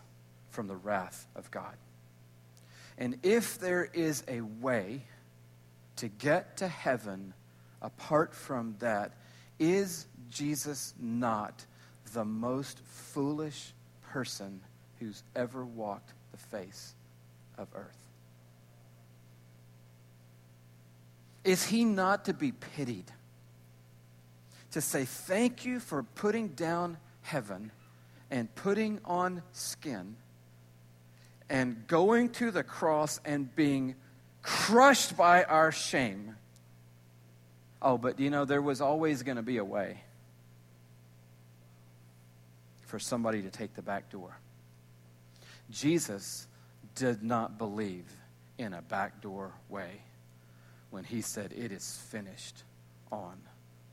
[0.51, 1.75] from the wrath of God.
[2.99, 5.03] And if there is a way
[5.97, 7.35] to get to heaven
[7.83, 9.13] apart from that,
[9.59, 11.65] is Jesus not
[12.13, 13.73] the most foolish
[14.03, 14.61] person
[15.01, 16.95] who's ever walked the face
[17.59, 17.99] of earth?
[21.45, 23.11] Is he not to be pitied?
[24.73, 27.71] To say, Thank you for putting down heaven
[28.31, 30.17] and putting on skin
[31.49, 33.95] and going to the cross and being
[34.43, 36.37] crushed by our shame.
[37.83, 40.01] Oh, but you know, there was always going to be a way
[42.87, 44.39] for somebody to take the back door.
[45.71, 46.47] Jesus
[46.95, 48.05] did not believe
[48.59, 50.03] in a backdoor way
[50.91, 52.63] when he said, It is finished
[53.11, 53.37] on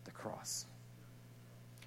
[0.05, 0.65] the cross.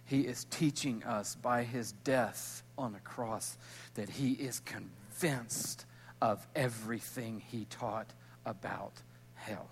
[0.06, 3.56] He is teaching us by his death on the cross
[3.94, 5.86] that he is convinced
[6.20, 8.12] of everything he taught
[8.44, 8.92] about
[9.34, 9.68] hell.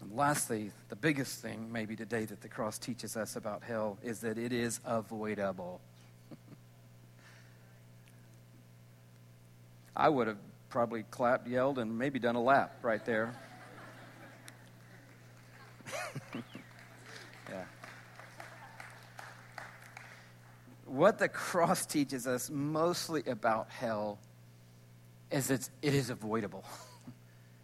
[0.00, 4.18] And lastly, the biggest thing maybe today that the cross teaches us about hell is
[4.20, 5.80] that it is avoidable.
[9.96, 10.38] I would have
[10.70, 13.36] probably clapped, yelled, and maybe done a lap right there.
[20.92, 24.18] what the cross teaches us mostly about hell
[25.30, 26.64] is it's, it is avoidable.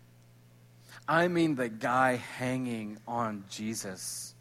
[1.09, 4.35] I mean, the guy hanging on Jesus'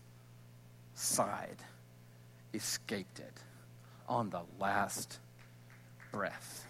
[0.96, 1.58] side
[2.54, 3.34] escaped it
[4.08, 5.20] on the last
[6.12, 6.66] breath.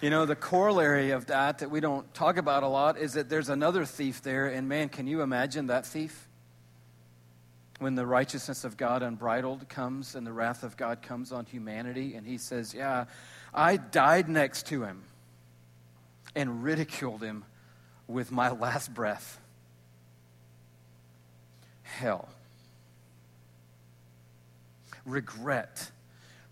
[0.00, 3.28] You know, the corollary of that that we don't talk about a lot is that
[3.28, 6.29] there's another thief there, and man, can you imagine that thief?
[7.80, 12.14] When the righteousness of God unbridled comes and the wrath of God comes on humanity,
[12.14, 13.06] and he says, Yeah,
[13.54, 15.02] I died next to him
[16.34, 17.44] and ridiculed him
[18.06, 19.40] with my last breath.
[21.82, 22.28] Hell.
[25.06, 25.90] Regret,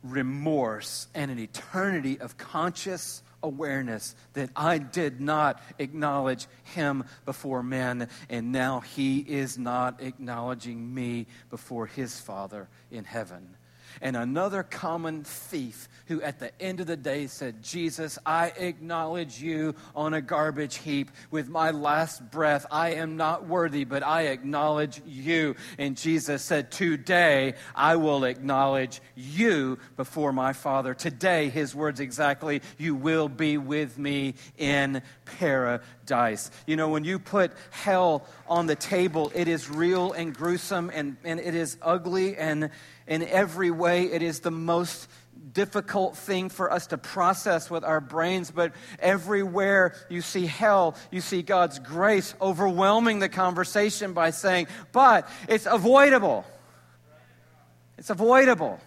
[0.02, 8.08] remorse, and an eternity of conscious awareness that I did not acknowledge him before men,
[8.28, 13.57] and now he is not acknowledging me before his Father in heaven
[14.00, 19.40] and another common thief who at the end of the day said, Jesus, I acknowledge
[19.40, 22.66] you on a garbage heap with my last breath.
[22.70, 25.54] I am not worthy, but I acknowledge you.
[25.78, 30.94] And Jesus said, Today I will acknowledge you before my Father.
[30.94, 35.02] Today, his words exactly, you will be with me in
[35.38, 36.50] paradise.
[36.66, 41.16] You know, when you put hell on the table, it is real and gruesome and,
[41.24, 42.70] and it is ugly and
[43.08, 44.04] in every way.
[44.04, 45.08] It is the most
[45.52, 51.20] difficult thing for us to process with our brains, but everywhere you see hell, you
[51.20, 56.44] see God's grace overwhelming the conversation by saying, but it's avoidable.
[57.96, 58.78] It's avoidable.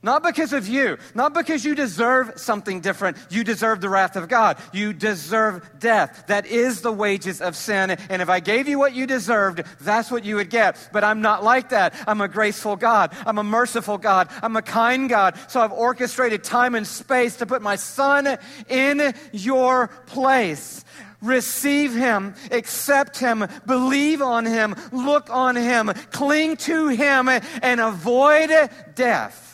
[0.00, 3.16] Not because of you, not because you deserve something different.
[3.30, 4.58] You deserve the wrath of God.
[4.72, 6.24] You deserve death.
[6.28, 7.90] That is the wages of sin.
[7.90, 10.90] And if I gave you what you deserved, that's what you would get.
[10.92, 11.94] But I'm not like that.
[12.06, 13.12] I'm a graceful God.
[13.26, 14.28] I'm a merciful God.
[14.40, 15.36] I'm a kind God.
[15.48, 18.38] So I've orchestrated time and space to put my son
[18.68, 20.84] in your place
[21.20, 28.50] receive him, accept him, believe on him, look on him, cling to him, and avoid
[28.94, 29.47] death.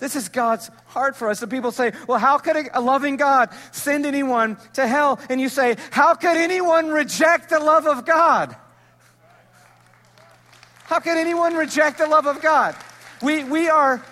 [0.00, 1.42] This is God's heart for us.
[1.42, 5.20] And people say, well, how could a loving God send anyone to hell?
[5.28, 8.56] And you say, how could anyone reject the love of God?
[10.84, 12.74] How could anyone reject the love of God?
[13.22, 14.02] We, we, are,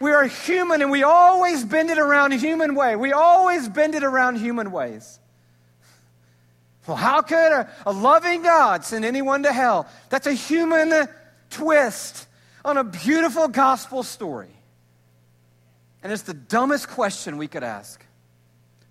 [0.00, 2.96] we are human and we always bend it around human way.
[2.96, 5.20] We always bend it around human ways.
[6.88, 9.86] Well, how could a, a loving God send anyone to hell?
[10.08, 11.06] That's a human
[11.50, 12.26] twist
[12.64, 14.57] on a beautiful gospel story.
[16.08, 18.02] And it's the dumbest question we could ask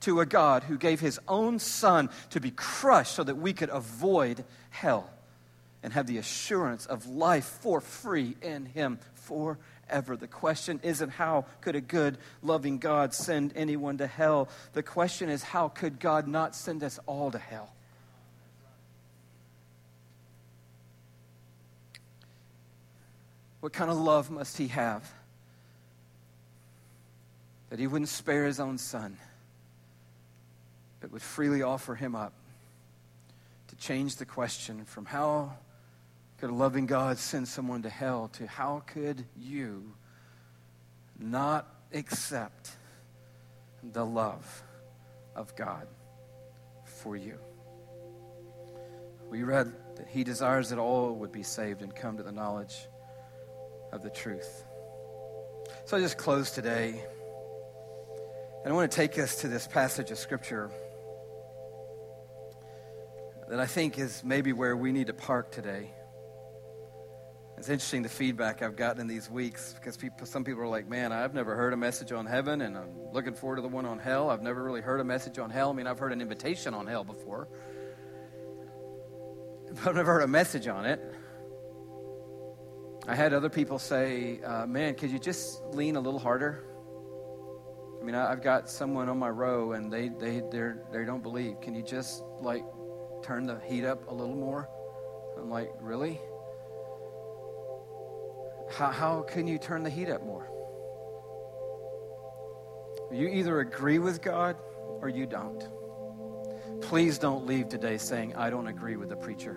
[0.02, 3.72] to a God who gave his own son to be crushed so that we could
[3.72, 5.10] avoid hell
[5.82, 10.16] and have the assurance of life for free in him forever.
[10.16, 14.48] The question isn't how could a good, loving God send anyone to hell?
[14.74, 17.74] The question is how could God not send us all to hell?
[23.62, 25.17] What kind of love must he have?
[27.70, 29.18] That he wouldn't spare his own son,
[31.00, 32.34] but would freely offer him up
[33.68, 35.54] to change the question from how
[36.38, 39.94] could a loving God send someone to hell to how could you
[41.20, 42.72] not accept
[43.84, 44.64] the love
[45.36, 45.88] of God
[46.86, 47.38] for you?
[49.30, 52.88] We read that he desires that all would be saved and come to the knowledge
[53.92, 54.64] of the truth.
[55.86, 57.04] So I just close today.
[58.68, 60.70] And I want to take us to this passage of Scripture
[63.48, 65.94] that I think is maybe where we need to park today.
[67.58, 70.86] It's interesting the feedback I've gotten in these weeks because people, some people are like,
[70.86, 73.86] man, I've never heard a message on heaven and I'm looking forward to the one
[73.86, 74.30] on hell.
[74.30, 75.70] I've never really heard a message on hell.
[75.70, 77.48] I mean, I've heard an invitation on hell before,
[79.76, 81.00] but I've never heard a message on it.
[83.08, 86.66] I had other people say, uh, man, could you just lean a little harder?
[88.08, 90.42] I mean, I've got someone on my row and they, they,
[90.94, 91.60] they don't believe.
[91.60, 92.64] Can you just, like,
[93.22, 94.70] turn the heat up a little more?
[95.38, 96.22] I'm like, really?
[98.72, 100.50] How, how can you turn the heat up more?
[103.12, 104.56] You either agree with God
[105.02, 105.68] or you don't.
[106.80, 109.56] Please don't leave today saying, I don't agree with the preacher.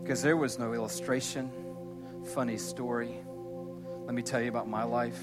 [0.00, 1.50] Because there was no illustration,
[2.24, 3.18] funny story
[4.04, 5.20] let me tell you about my life.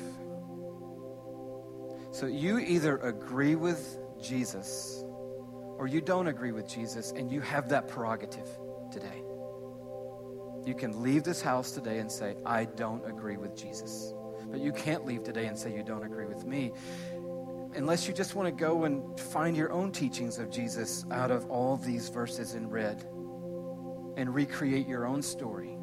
[2.11, 5.03] So you either agree with Jesus
[5.77, 8.47] or you don't agree with Jesus, and you have that prerogative
[8.91, 9.23] today.
[10.63, 14.13] You can leave this house today and say, I don't agree with Jesus.
[14.51, 16.71] But you can't leave today and say, You don't agree with me.
[17.73, 21.49] Unless you just want to go and find your own teachings of Jesus out of
[21.49, 23.03] all these verses in red
[24.17, 25.77] and recreate your own story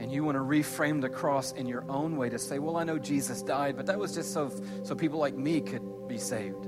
[0.00, 2.84] and you want to reframe the cross in your own way to say, well, I
[2.84, 4.50] know Jesus died, but that was just so,
[4.82, 6.66] so people like me could be saved.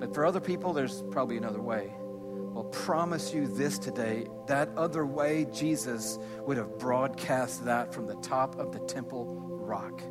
[0.00, 1.92] But for other people, there's probably another way.
[1.96, 8.16] Well, promise you this today that other way, Jesus would have broadcast that from the
[8.16, 10.02] top of the temple rock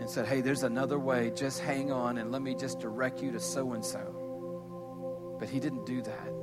[0.00, 1.30] and said, Hey, there's another way.
[1.30, 5.36] Just hang on and let me just direct you to so and so.
[5.38, 6.39] But he didn't do that.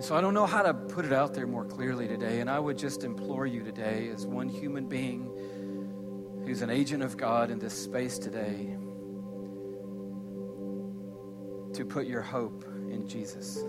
[0.00, 2.40] And so I don't know how to put it out there more clearly today.
[2.40, 5.30] And I would just implore you today, as one human being
[6.46, 8.78] who's an agent of God in this space today,
[11.74, 13.62] to put your hope in Jesus.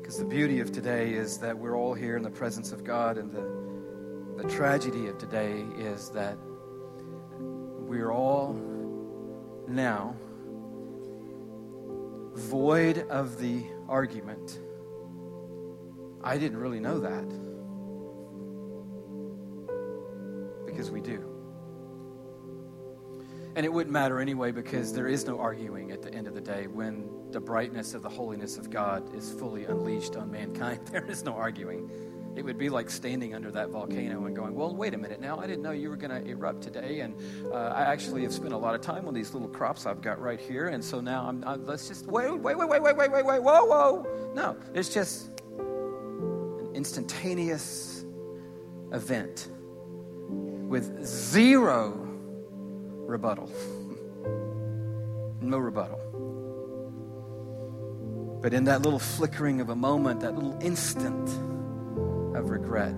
[0.00, 3.18] Because the beauty of today is that we're all here in the presence of God,
[3.18, 6.38] and the, the tragedy of today is that
[7.40, 8.52] we're all
[9.66, 10.14] now
[12.34, 14.60] void of the argument.
[16.22, 17.28] I didn't really know that.
[20.66, 21.30] Because we do.
[23.56, 26.40] And it wouldn't matter anyway because there is no arguing at the end of the
[26.40, 30.80] day when the brightness of the holiness of God is fully unleashed on mankind.
[30.90, 31.90] There is no arguing.
[32.36, 35.38] It would be like standing under that volcano and going, Well, wait a minute now.
[35.38, 37.00] I didn't know you were going to erupt today.
[37.00, 37.14] And
[37.52, 40.20] uh, I actually have spent a lot of time on these little crops I've got
[40.20, 40.68] right here.
[40.68, 43.42] And so now I'm, I'm, let's just wait, wait, wait, wait, wait, wait, wait, wait,
[43.42, 44.32] whoa, whoa.
[44.34, 45.28] No, it's just
[45.58, 48.04] an instantaneous
[48.92, 49.48] event
[50.28, 51.90] with zero
[53.06, 53.48] rebuttal.
[55.40, 56.00] no rebuttal.
[58.44, 61.30] But in that little flickering of a moment, that little instant,
[62.34, 62.94] of regret.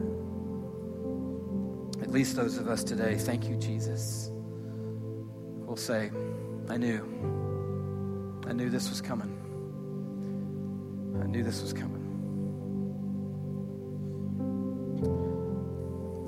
[2.02, 6.10] At least those of us today, thank you, Jesus, will say,
[6.68, 7.02] I knew.
[8.46, 9.32] I knew this was coming.
[11.22, 12.02] I knew this was coming.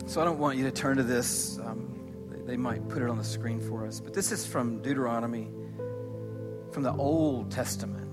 [0.06, 1.58] So I don't want you to turn to this.
[1.58, 1.84] Um,
[2.46, 4.00] they might put it on the screen for us.
[4.00, 5.48] But this is from Deuteronomy,
[6.72, 8.10] from the Old Testament.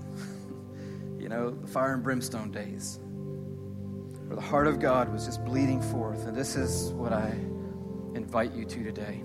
[1.18, 3.00] you know, the fire and brimstone days
[4.26, 6.26] where the heart of God was just bleeding forth.
[6.26, 7.28] And this is what I
[8.14, 9.22] invite you to today.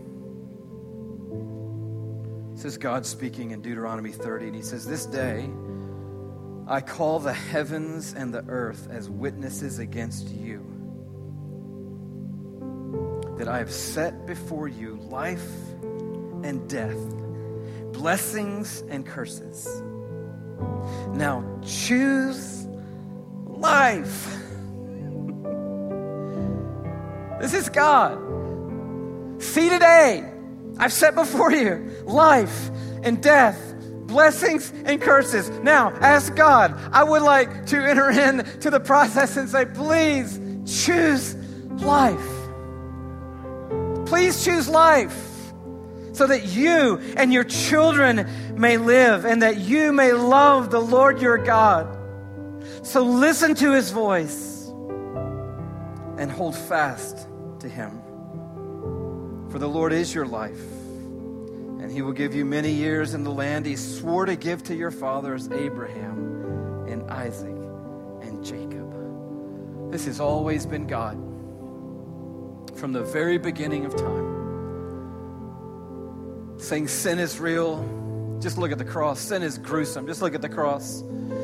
[2.53, 5.49] This is God speaking in Deuteronomy 30, and He says, This day
[6.67, 10.63] I call the heavens and the earth as witnesses against you,
[13.37, 15.49] that I have set before you life
[16.43, 16.99] and death,
[17.93, 19.67] blessings and curses.
[21.09, 22.67] Now choose
[23.47, 24.40] life
[27.41, 28.31] this is God.
[29.41, 30.23] See today,
[30.77, 32.69] I've set before you life
[33.03, 33.59] and death,
[34.05, 35.49] blessings and curses.
[35.49, 36.77] Now, ask God.
[36.91, 41.35] I would like to enter into the process and say, please choose
[41.81, 42.19] life.
[44.05, 45.27] Please choose life
[46.13, 51.21] so that you and your children may live and that you may love the Lord
[51.21, 51.97] your God.
[52.83, 54.67] So listen to his voice
[56.17, 57.27] and hold fast
[57.61, 58.01] to him.
[59.49, 60.61] For the Lord is your life,
[61.79, 64.75] and he will give you many years in the land he swore to give to
[64.75, 67.55] your fathers, Abraham and Isaac
[68.21, 69.91] and Jacob.
[69.91, 71.17] This has always been God
[72.75, 74.39] from the very beginning of time.
[76.57, 78.37] Saying sin is real.
[78.39, 79.19] Just look at the cross.
[79.19, 80.07] Sin is gruesome.
[80.07, 81.03] Just look at the cross.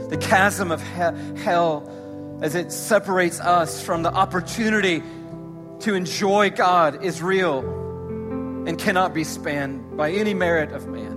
[0.09, 5.03] The chasm of hell as it separates us from the opportunity
[5.81, 7.59] to enjoy God is real
[8.67, 11.15] and cannot be spanned by any merit of man.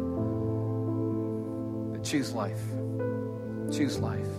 [1.92, 2.62] But choose life.
[3.72, 4.30] Choose life.